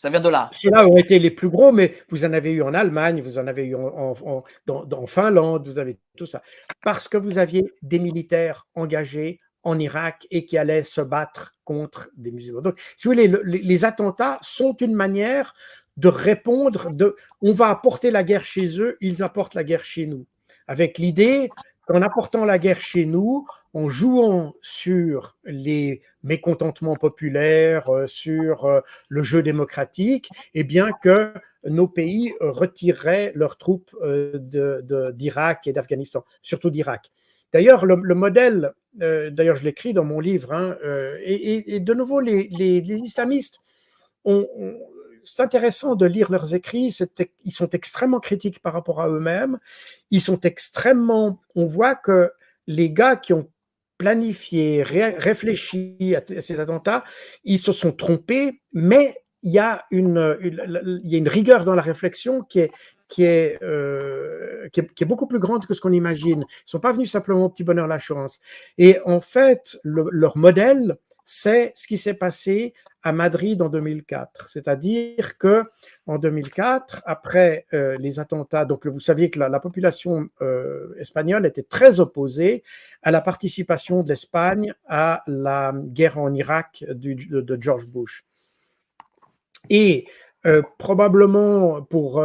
[0.00, 0.48] ça vient de là.
[0.56, 3.46] Ceux-là ont été les plus gros, mais vous en avez eu en Allemagne, vous en
[3.46, 6.42] avez eu en, dans, Finlande, vous avez tout ça.
[6.82, 12.10] Parce que vous aviez des militaires engagés en Irak et qui allaient se battre contre
[12.16, 12.62] des musulmans.
[12.62, 15.52] Donc, si vous voulez, les attentats sont une manière
[15.96, 20.06] de répondre, de, on va apporter la guerre chez eux, ils apportent la guerre chez
[20.06, 20.26] nous.
[20.66, 21.50] Avec l'idée
[21.86, 28.80] qu'en apportant la guerre chez nous, en jouant sur les mécontentements populaires, euh, sur euh,
[29.08, 31.32] le jeu démocratique, et eh bien que
[31.64, 37.10] nos pays retireraient leurs troupes euh, d'Irak et d'Afghanistan, surtout d'Irak.
[37.52, 40.76] D'ailleurs, le, modèle, d'ailleurs je l'écris dans mon livre, hein,
[41.24, 42.48] et, de nouveau, les,
[42.86, 43.58] islamistes
[44.24, 44.46] ont,
[45.32, 46.96] c'est intéressant de lire leurs écrits.
[47.44, 49.58] Ils sont extrêmement critiques par rapport à eux-mêmes.
[50.10, 51.40] Ils sont extrêmement.
[51.54, 52.32] On voit que
[52.66, 53.48] les gars qui ont
[53.96, 57.04] planifié, réfléchi à ces attentats,
[57.44, 60.18] ils se sont trompés, mais il y a une,
[61.28, 62.68] rigueur dans la réflexion euh,
[63.08, 66.40] qui est, beaucoup plus grande que ce qu'on imagine.
[66.40, 68.38] Ils ne sont pas venus simplement au petit bonheur, la chance.
[68.78, 74.48] Et en fait, leur modèle, c'est ce qui s'est passé à Madrid en 2004.
[74.50, 75.64] C'est-à-dire que
[76.06, 81.62] en 2004, après euh, les attentats, donc vous saviez que la, population euh, espagnole était
[81.62, 82.62] très opposée
[83.02, 88.24] à la participation de l'Espagne à la guerre en Irak de, George Bush.
[89.68, 90.06] Et
[90.46, 92.24] euh, probablement pour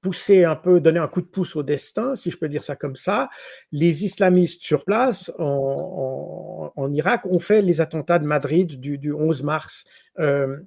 [0.00, 2.76] pousser un peu, donner un coup de pouce au destin, si je peux dire ça
[2.76, 3.28] comme ça,
[3.72, 9.42] les islamistes sur place en, Irak ont fait les attentats de Madrid du, du 11
[9.42, 9.84] mars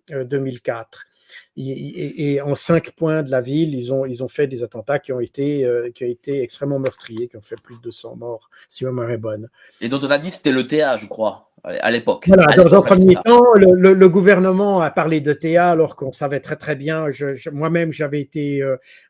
[0.10, 1.06] 2004.
[1.58, 5.12] Et, en cinq points de la ville, ils ont, ils ont fait des attentats qui
[5.12, 8.84] ont, été, qui ont été extrêmement meurtriers, qui ont fait plus de 200 morts, si
[8.86, 9.50] ma mémoire est bonne.
[9.80, 12.26] Et dont on a dit que c'était le TA, je crois à l'époque.
[12.28, 16.56] Voilà, dans, un premier temps, le, gouvernement a parlé de TA alors qu'on savait très
[16.56, 17.08] très bien.
[17.52, 18.64] Moi-même, j'avais été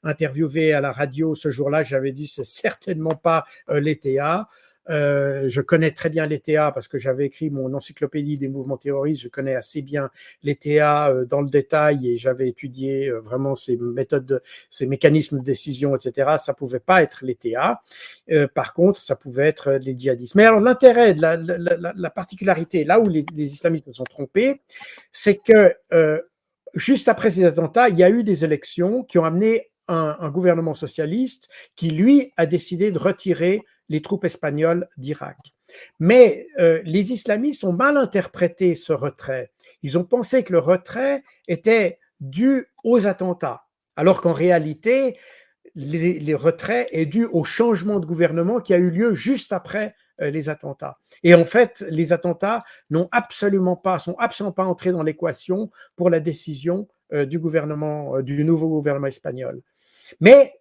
[0.03, 1.83] interviewé à la radio ce jour-là.
[1.83, 4.49] J'avais dit c'est certainement pas les TA.
[4.89, 9.21] Euh, je connais très bien l'ETA parce que j'avais écrit mon encyclopédie des mouvements terroristes.
[9.21, 10.09] Je connais assez bien
[10.43, 15.43] l'ETA euh, dans le détail et j'avais étudié euh, vraiment ces méthodes, ces mécanismes de
[15.43, 16.37] décision, etc.
[16.41, 17.81] Ça pouvait pas être l'ETA.
[18.53, 20.35] par contre, ça pouvait être les djihadistes.
[20.35, 21.57] Mais alors l'intérêt, la, la,
[21.95, 24.61] la, particularité, là où les, les islamistes se sont trompés,
[25.11, 25.75] c'est que
[26.75, 30.29] juste après ces attentats, il y a eu des élections qui ont amené un, un,
[30.29, 33.61] gouvernement socialiste qui, lui, a décidé de retirer
[33.91, 35.37] les troupes espagnoles d'Irak.
[35.99, 39.51] Mais euh, les islamistes ont mal interprété ce retrait.
[39.83, 43.65] Ils ont pensé que le retrait était dû aux attentats,
[43.97, 45.17] alors qu'en réalité,
[45.75, 50.29] les retraits est dû au changement de gouvernement qui a eu lieu juste après euh,
[50.29, 50.97] les attentats.
[51.23, 56.09] Et en fait, les attentats n'ont absolument pas, sont absolument pas entrés dans l'équation pour
[56.09, 59.61] la décision euh, du gouvernement, du nouveau gouvernement espagnol.
[60.19, 60.53] Mais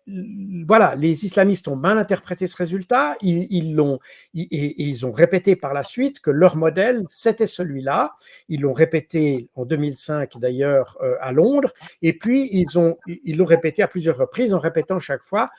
[0.67, 3.17] voilà, les islamistes ont mal interprété ce résultat.
[3.23, 3.99] Ils, l'ont,
[4.35, 8.15] et, ils ont répété par la suite que leur modèle, c'était celui-là.
[8.49, 11.73] Ils l'ont répété en 2005 d'ailleurs euh, à Londres.
[12.03, 15.51] Et puis, ils, ont, ils l'ont répété à plusieurs reprises en répétant chaque fois,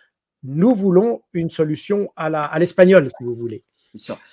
[0.44, 3.64] nous voulons une solution à, la, à l'espagnol, si vous voulez.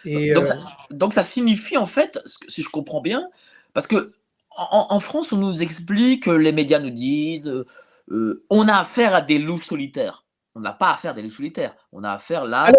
[0.05, 0.57] Et, donc, euh, ça,
[0.91, 3.29] donc, ça, signifie en fait, si je comprends bien,
[3.75, 4.13] parce que
[4.57, 7.53] en, en France, on nous explique, les médias nous disent,
[8.11, 10.25] euh, on a affaire à des loups solitaires.
[10.55, 11.75] On n'a pas affaire à des loups solitaires.
[11.93, 12.73] On a affaire là.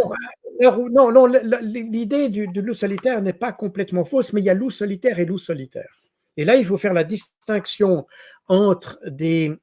[0.59, 4.69] Alors, non, l'idée du, loup solitaire n'est pas complètement fausse, mais il y a loup
[4.69, 6.01] solitaire et loup solitaire.
[6.35, 8.05] Et là, il faut faire la distinction
[8.47, 9.57] entre des,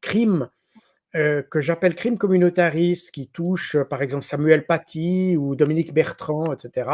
[0.00, 0.50] crimes
[1.14, 6.90] euh, que j'appelle crimes communautaristes qui touchent, par exemple, Samuel Paty ou Dominique Bertrand, etc.,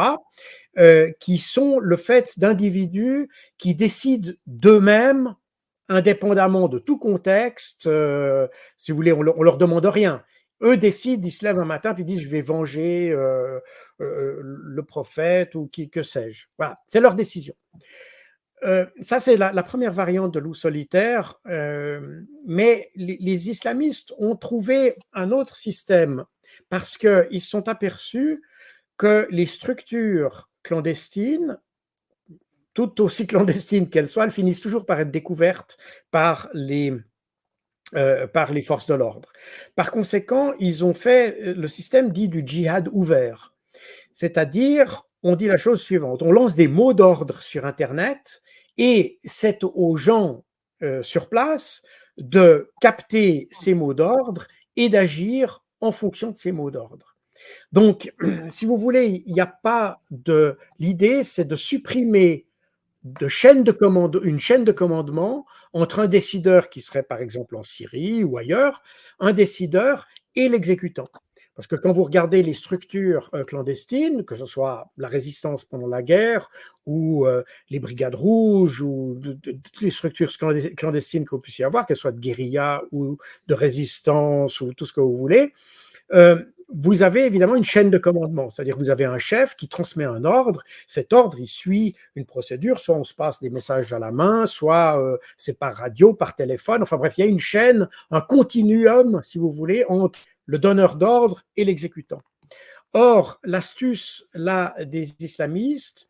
[0.77, 5.35] euh, qui sont le fait d'individus qui décident d'eux-mêmes
[5.89, 10.23] indépendamment de tout contexte, euh, si vous voulez, on, leur, leur demande rien.
[10.63, 13.61] Eux décident, ils se lèvent un matin puis disent je vais venger euh,
[14.01, 16.47] euh, le prophète ou qui que sais-je.
[16.59, 17.55] Voilà, c'est leur décision.
[19.01, 21.41] ça, c'est la, première variante de loup solitaire,
[22.45, 26.25] mais les, les, islamistes ont trouvé un autre système
[26.69, 28.43] parce qu'ils se sont aperçus
[28.97, 31.59] que les structures clandestines
[32.79, 35.79] tout aussi clandestines qu'elles soient, elles finissent toujours par être découvertes
[36.13, 36.95] par les,
[37.97, 39.33] euh, par les forces de l'ordre.
[39.75, 43.53] Par conséquent, ils ont fait euh, le système dit du djihad ouvert.
[44.13, 48.43] C'est-à-dire, on dit la chose suivante, on lance des mots d'ordre sur Internet
[48.77, 50.45] et c'est aux gens
[50.85, 51.83] euh, sur place
[52.17, 57.17] de capter ces mots d'ordre et d'agir en fonction de ces mots d'ordre.
[57.73, 58.15] Donc,
[58.51, 60.57] si vous voulez, il n'y a pas de...
[60.79, 62.48] L'idée, c'est de supprimer
[63.05, 67.57] de chaîne de commande, une chaîne de commandement entre un décideur qui serait par exemple
[67.57, 68.83] en Syrie ou ailleurs,
[69.21, 71.09] un décideur et l'exécutant.
[71.59, 75.89] Parce que quand vous regardez les structures euh, clandestines, que ce soit la résistance pendant
[75.89, 76.51] la guerre
[76.87, 80.31] ou euh, les brigades rouges ou toutes les structures
[80.77, 83.19] clandestines que vous puissiez avoir, qu'elles soient de guérilla ou
[83.49, 85.53] de résistance ou tout ce que vous voulez,
[86.13, 90.05] euh, vous avez évidemment une chaîne de commandement, c'est-à-dire vous avez un chef qui transmet
[90.05, 90.63] un ordre.
[90.87, 94.47] Cet ordre, il suit une procédure, soit on se passe des messages à la main,
[94.47, 96.83] soit euh, c'est par radio, par téléphone.
[96.83, 100.97] Enfin bref, il y a une chaîne, un continuum, si vous voulez, entre le donneur
[100.97, 102.23] d'ordre et l'exécutant.
[102.93, 106.08] Or, l'astuce là des islamistes,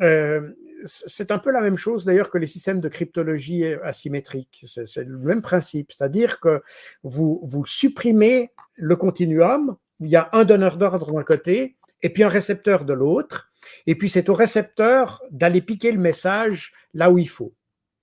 [0.00, 0.50] euh,
[0.84, 4.64] c'est un peu la même chose d'ailleurs que les systèmes de cryptologie asymétrique.
[4.64, 6.62] C'est le même principe, c'est-à-dire que
[7.02, 12.22] vous, vous supprimez le continuum il y a un donneur d'ordre d'un côté et puis
[12.22, 13.50] un récepteur de l'autre.
[13.86, 17.52] Et puis c'est au récepteur d'aller piquer le message là où il faut.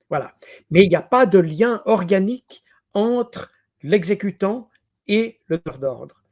[0.10, 0.36] Voilà.
[0.70, 3.52] Mais il n'y a pas de lien organique entre
[3.84, 4.70] l'exécutant
[5.08, 6.24] et le donneur d'ordre.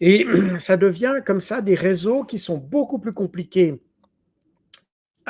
[0.00, 0.26] Et
[0.58, 3.82] ça devient comme ça des réseaux qui sont beaucoup plus compliqués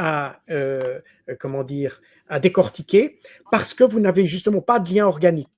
[0.02, 0.98] à, euh,
[1.38, 3.20] comment dire, à décortiquer
[3.50, 5.48] parce que vous n'avez justement pas de lien organique.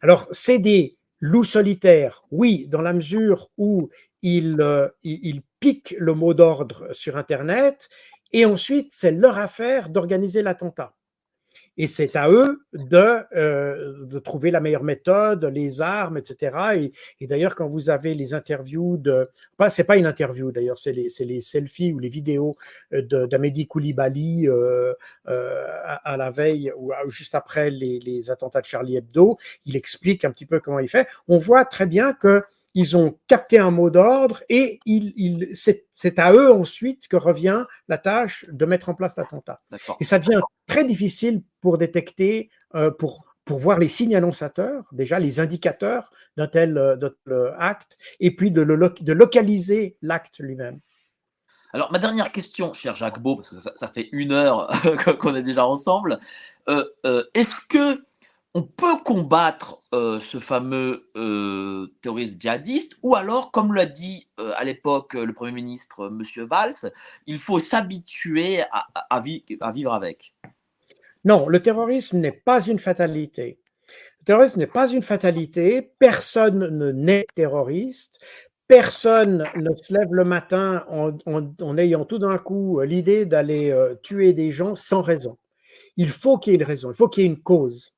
[0.00, 3.88] Alors, c'est des Loup solitaire, oui, dans la mesure où
[4.22, 7.88] il, euh, il, pique le mot d'ordre sur Internet,
[8.32, 10.94] et ensuite c'est leur affaire d'organiser l'attentat.
[11.78, 16.90] Et c'est à eux de, euh, de, trouver la meilleure méthode, les armes, etc.
[17.20, 20.92] Et, d'ailleurs, quand vous avez les interviews de, pas, c'est pas une interview d'ailleurs, c'est
[20.92, 22.56] les, les, selfies ou les vidéos
[22.92, 24.94] euh, d'Amédi Koulibaly euh,
[25.26, 29.36] à, la veille ou juste après les, attentats de Charlie Hebdo.
[29.66, 31.06] Il explique un petit peu comment il fait.
[31.28, 32.42] On voit très bien que
[32.76, 34.78] ils ont capté un mot d'ordre et
[35.52, 39.62] c'est à eux ensuite que revient la tâche de mettre en place l'attentat.
[39.98, 45.18] Et ça devient très difficile pour détecter, euh, pour, pour voir les signes annonçateurs, déjà
[45.18, 50.80] les indicateurs d'un tel, euh, acte, et puis de, le, de localiser l'acte lui-même.
[51.76, 54.70] Alors, ma dernière question, cher Jacques Beau, parce que ça, fait une heure
[55.20, 56.18] qu'on est déjà ensemble,
[56.70, 58.05] euh, euh, est-ce que
[58.56, 61.10] on peut combattre euh, ce fameux
[62.00, 66.46] terroriste djihadiste, ou alors, comme l'a dit à l'époque le Premier ministre M.
[66.46, 66.90] Valls,
[67.26, 68.62] il faut s'habituer
[69.10, 70.32] à, vivre avec
[71.26, 73.58] Non, le terrorisme n'est pas une fatalité.
[74.20, 78.20] Le terrorisme n'est pas une fatalité, personne ne naît terroriste,
[78.68, 83.96] personne ne se lève le matin en, ayant tout d'un coup euh, l'idée d'aller euh,
[84.02, 85.36] tuer des gens sans raison.
[85.98, 87.92] Il faut qu'il y ait une raison, il faut qu'il y ait une cause.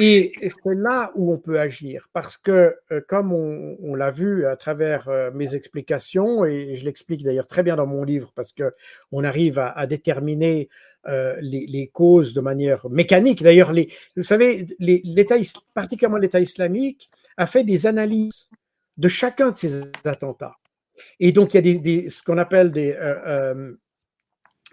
[0.00, 4.56] Et c'est là où on peut agir, parce que euh, comme on, l'a vu à
[4.56, 8.72] travers mes explications, et je l'explique d'ailleurs très bien dans mon livre, parce que
[9.12, 10.68] on arrive à, déterminer
[11.40, 13.42] les, causes de manière mécanique.
[13.42, 13.72] D'ailleurs,
[14.16, 15.34] vous savez, l'État,
[15.74, 18.48] particulièrement l'État islamique, a fait des analyses
[18.98, 20.56] de chacun de ces attentats.
[21.20, 23.72] Et donc, il y a ce qu'on appelle des euh,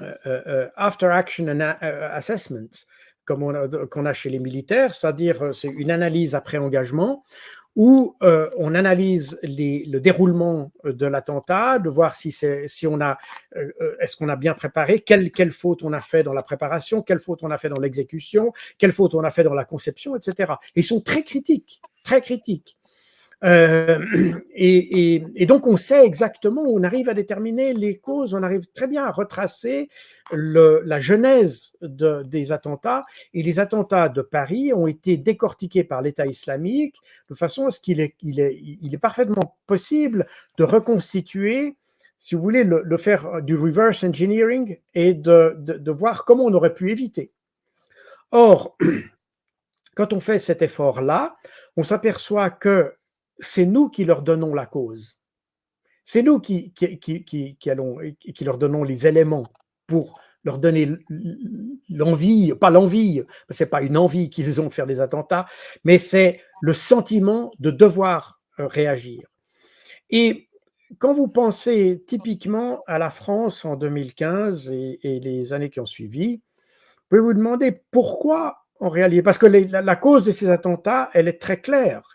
[0.01, 2.87] euh, euh, after action assessments,
[3.25, 7.23] comme on qu'on a chez les militaires, c'est-à-dire c'est une analyse après engagement
[7.75, 13.17] où on analyse le déroulement de l'attentat, de voir si, si on a,
[13.99, 17.19] est-ce qu'on a bien préparé, quelle, quelle faute on a fait dans la préparation, quelle
[17.19, 20.53] faute on a fait dans l'exécution, quelle faute on a fait dans la conception, etc.
[20.75, 22.77] Et ils sont très critiques, très critiques.
[23.45, 23.99] Euh,
[24.55, 29.05] et, donc, on sait exactement, on arrive à déterminer les causes, on arrive très bien
[29.05, 29.89] à retracer
[30.31, 33.05] la genèse des attentats.
[33.33, 36.97] Et les attentats de Paris ont été décortiqués par l'État islamique
[37.29, 40.25] de façon à ce qu'il est, parfaitement possible
[40.57, 41.75] de reconstituer,
[42.17, 46.89] si vous voulez, le, faire du reverse engineering et de voir comment on aurait pu
[46.89, 47.31] éviter.
[48.31, 48.75] Or,
[49.95, 51.35] quand on fait cet effort-là,
[51.77, 52.93] on s'aperçoit que
[53.39, 55.17] c'est nous qui leur donnons la cause.
[56.05, 59.47] C'est nous qui, qui, allons, qui leur donnons les éléments
[59.87, 60.91] pour leur donner
[61.89, 65.47] l'envie, pas l'envie, c'est pas une envie qu'ils ont de faire des attentats,
[65.83, 69.27] mais c'est le sentiment de devoir euh, réagir.
[70.11, 70.47] Et
[70.99, 75.87] quand vous pensez typiquement à la France en 2015 et, et les années qui ont
[75.87, 81.09] suivi, vous pouvez vous demander pourquoi en réalité, parce que la, cause de ces attentats,
[81.13, 82.09] elle est très claire.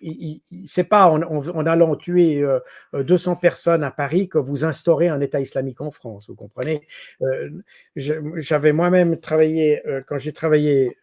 [0.67, 2.45] C'est pas en, allant tuer
[2.93, 6.87] 200 euh, personnes à Paris que vous instaurez un État islamique en France, vous comprenez?
[7.23, 7.49] Euh,
[7.97, 10.99] J'avais moi-même travaillé, euh, quand j'ai travaillé,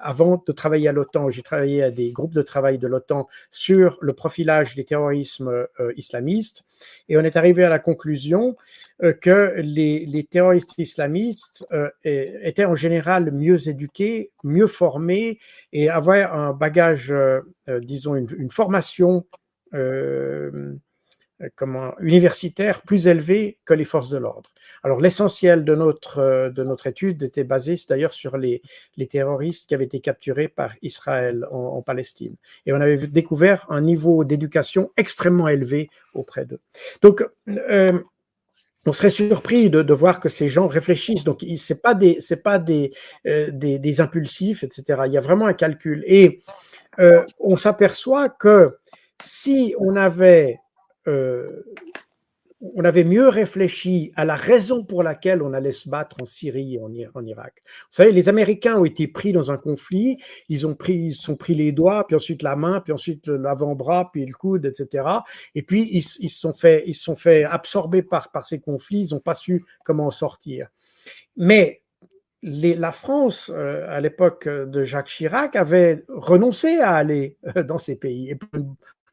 [0.00, 3.96] avant de travailler à l'OTAN, j'ai travaillé à des groupes de travail de l'OTAN sur
[4.02, 5.66] le profilage des terrorismes
[5.96, 6.66] islamistes,
[7.08, 8.54] et on est arrivé à la conclusion euh,
[9.00, 15.38] que les, terroristes islamistes euh, étaient en général mieux éduqués, mieux formés
[15.72, 17.40] et avaient un bagage, euh,
[17.80, 19.24] disons, une, formation
[22.00, 24.50] universitaire plus élevée que les forces de l'ordre.
[24.82, 28.62] Alors l'essentiel de notre, de notre étude était basé d'ailleurs sur les,
[28.96, 32.34] les, terroristes qui avaient été capturés par Israël en, Palestine.
[32.66, 36.60] Et on avait découvert un niveau d'éducation extrêmement élevé auprès d'eux.
[37.02, 37.24] Donc,
[38.88, 41.24] on serait surpris de, voir que ces gens réfléchissent.
[41.24, 45.02] Donc, ce n'est pas, des, pas euh, des, des, impulsifs, etc.
[45.06, 46.02] Il y a vraiment un calcul.
[46.06, 46.42] Et
[46.98, 48.78] euh, on s'aperçoit que
[49.22, 50.58] si on avait
[51.06, 51.64] euh,
[52.60, 56.74] on avait mieux réfléchi à la raison pour laquelle on allait se battre en Syrie
[56.74, 56.80] et
[57.14, 57.62] en, Irak.
[57.64, 61.36] Vous savez, les Américains ont été pris dans un conflit, ils ont pris, ils sont
[61.36, 65.08] pris les doigts, puis ensuite la main, puis ensuite l'avant-bras, puis le coude, etc.
[65.54, 69.20] Et puis ils, se sont fait, ils sont fait absorber par, ces conflits, ils n'ont
[69.20, 70.68] pas su comment en sortir.
[71.36, 71.82] Mais
[72.42, 77.96] la France, euh, à l'époque de Jacques Chirac, avait renoncé à aller euh, dans ces
[77.96, 78.36] pays.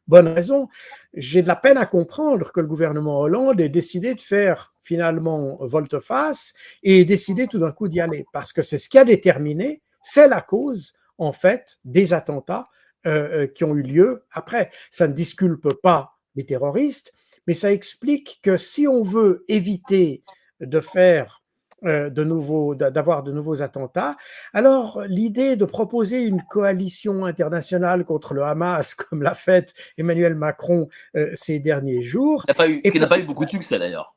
[0.08, 0.68] Bonne raison.
[1.14, 5.58] J'ai de la peine à comprendre que le gouvernement Hollande ait décidé de faire finalement
[5.62, 6.54] volte-face
[6.84, 10.28] et décidé tout d'un coup d'y aller, parce que c'est ce qui a déterminé, c'est
[10.28, 12.70] la cause en fait des attentats
[13.06, 14.72] euh, euh, qui ont eu lieu après.
[14.92, 17.14] Ça ne disculpe pas les terroristes,
[17.48, 20.24] mais ça explique que si on veut éviter
[20.60, 21.44] de faire
[21.84, 24.16] de nouveaux, d'avoir de nouveaux attentats.
[24.54, 30.90] Alors, l'idée de proposer une coalition internationale contre le Hamas, comme l'a fait Emmanuel Macron
[31.16, 32.44] euh, ces derniers jours.
[32.46, 34.16] Qui n'a pas, eu beaucoup de succès d'ailleurs.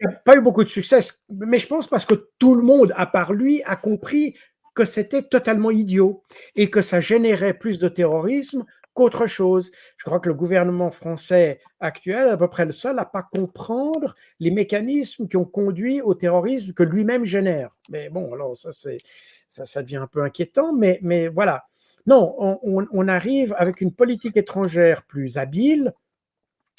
[0.00, 0.98] Il n'a pas eu beaucoup de succès,
[1.30, 4.34] mais je pense parce que tout le monde, à part lui, a compris
[4.74, 6.22] que c'était totalement idiot
[6.56, 8.64] et que ça générait plus de terrorisme
[8.94, 9.70] qu'autre chose.
[9.96, 13.22] Je crois que le gouvernement français actuel est à peu près le seul à pas
[13.22, 17.76] comprendre les mécanismes qui ont conduit au terrorisme que lui-même génère.
[17.90, 21.64] Mais bon, alors ça, ça, devient un peu inquiétant, mais, voilà.
[22.06, 25.94] Non, on, on, arrive avec une politique étrangère plus habile,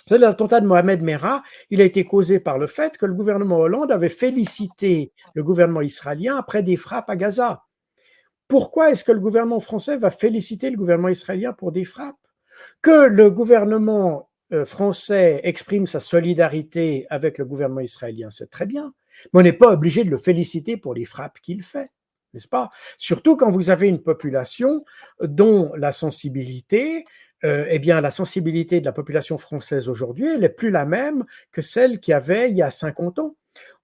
[0.05, 1.41] C'est l'attentat de Mohamed Merah,
[1.71, 5.81] il a été causé par le fait que le gouvernement Hollande avait félicité le gouvernement
[5.81, 7.64] israélien après des frappes à Gaza.
[8.47, 12.15] Pourquoi est-ce que le gouvernement français va féliciter le gouvernement israélien pour des frappes?
[12.81, 18.93] Que le gouvernement euh, français exprime sa solidarité avec le gouvernement israélien, c'est très bien,
[19.33, 21.89] mais on n'est pas obligé de le féliciter pour les frappes qu'il fait
[22.35, 22.69] n'est-ce pas?
[22.97, 24.85] Surtout quand vous avez une population
[25.21, 27.05] dont la sensibilité
[27.45, 31.25] euh, eh bien, la sensibilité de la population française aujourd'hui, elle n'est plus la même
[31.51, 33.35] que celle qu'il y avait il y a 50 ans.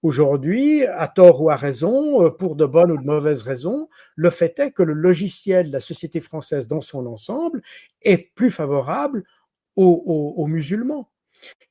[0.02, 4.30] Aujourd'hui, à tort ou à raison, euh, pour de bonnes ou de mauvaises raisons, le
[4.30, 7.62] fait est que le logiciel de la société française dans son ensemble
[8.02, 9.24] est plus favorable
[9.76, 11.11] aux musulmans.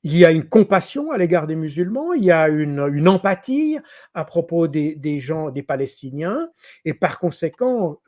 [0.04, 3.78] Il y a une compassion à l'égard des musulmans, il y a une, empathie
[4.16, 6.50] à propos des, gens, des Palestiniens,
[6.86, 8.00] et par conséquent,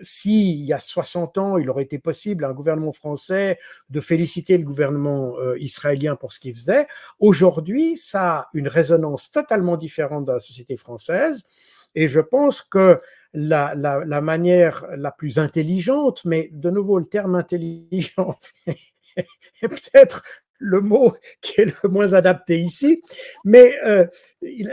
[0.00, 3.58] s'il y a 60 ans, il aurait été possible à un gouvernement français
[3.88, 6.86] de féliciter le gouvernement euh, israélien pour ce qu'il faisait,
[7.18, 11.42] aujourd'hui, ça a une résonance totalement différente dans la société française,
[11.96, 13.00] et je pense que
[13.32, 20.22] la manière la plus intelligente, mais de nouveau le terme intelligent est peut-être
[20.60, 23.02] le mot qui est le moins adapté ici,
[23.44, 24.06] mais euh,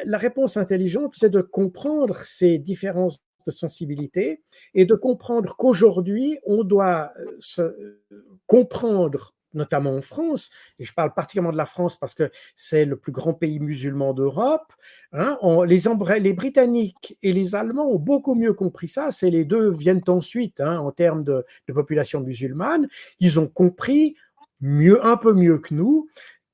[0.05, 3.17] la réponse intelligente, c'est de comprendre ces différences
[3.47, 4.43] de sensibilité
[4.75, 7.97] et de comprendre qu'aujourd'hui, on doit euh, se
[8.45, 12.95] comprendre notamment en France, et je parle particulièrement de la France parce que c'est le
[12.95, 14.71] plus grand pays musulman d'Europe,
[15.11, 20.03] hein, les, Britanniques et les Allemands ont beaucoup mieux compris ça, c'est les deux viennent
[20.07, 22.88] ensuite hein, en termes de, population musulmane,
[23.19, 24.15] ils ont compris
[24.61, 26.07] mieux, un peu mieux que nous,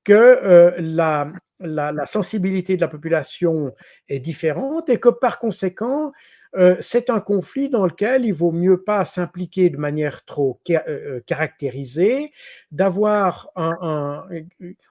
[0.04, 3.74] que euh, la, la, sensibilité de la population
[4.10, 6.12] est différente et que par conséquent,
[6.56, 11.20] euh, c'est un conflit dans lequel il vaut mieux pas s'impliquer de manière trop euh,
[11.26, 12.32] caractérisée,
[12.72, 14.24] d'avoir un,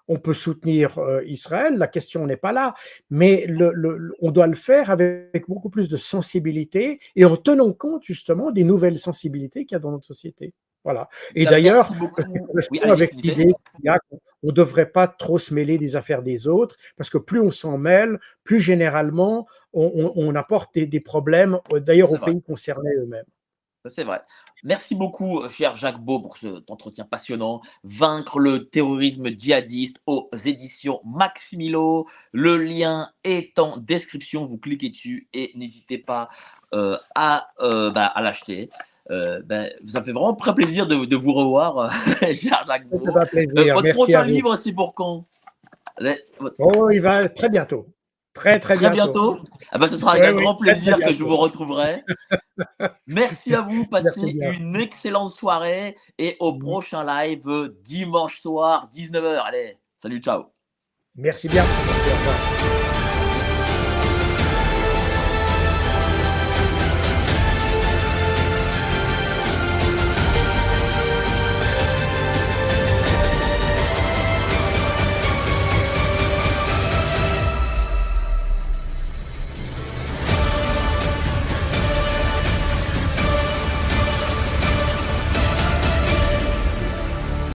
[0.08, 2.74] on peut soutenir Israël, la question n'est pas là,
[3.10, 3.46] mais
[4.20, 8.64] on doit le faire avec beaucoup plus de sensibilité et en tenant compte justement des
[8.64, 10.54] nouvelles sensibilités qu'il y a dans notre société.
[10.84, 11.08] Voilà.
[11.34, 11.88] Et d'ailleurs,
[12.82, 13.52] avec l'idée
[13.84, 17.50] qu'on ne devrait pas trop se mêler des affaires des autres, parce que plus on
[17.50, 23.24] s'en mêle, plus généralement on, apporte des, problèmes, euh, d'ailleurs aux pays concernés eux-mêmes.
[23.84, 24.22] Ça, c'est vrai.
[24.62, 27.62] Merci beaucoup, cher Jacques Beau, pour cet entretien passionnant.
[27.82, 32.06] Vaincre le terrorisme djihadiste aux éditions Maximilo.
[32.30, 34.46] Le lien est en description.
[34.46, 36.28] Vous cliquez dessus et n'hésitez pas
[36.74, 38.70] euh, à, euh, bah, à l'acheter.
[39.10, 41.92] Euh, ben, ça fait vraiment très plaisir de, de vous revoir,
[42.34, 43.02] cher Jacques Beau.
[43.06, 45.26] Euh, votre prochain livre, c'est pour quand?
[46.58, 47.86] Oh, il va très bientôt.
[48.32, 49.38] Très, très, très bientôt.
[49.70, 52.02] Ah ben, ce sera avec un grand plaisir que je vous retrouverai.
[53.06, 53.86] Merci à vous.
[53.90, 59.42] Passez une excellente soirée et au prochain live dimanche soir, 19h.
[59.44, 60.46] Allez, salut, ciao.
[61.14, 61.64] Merci bien.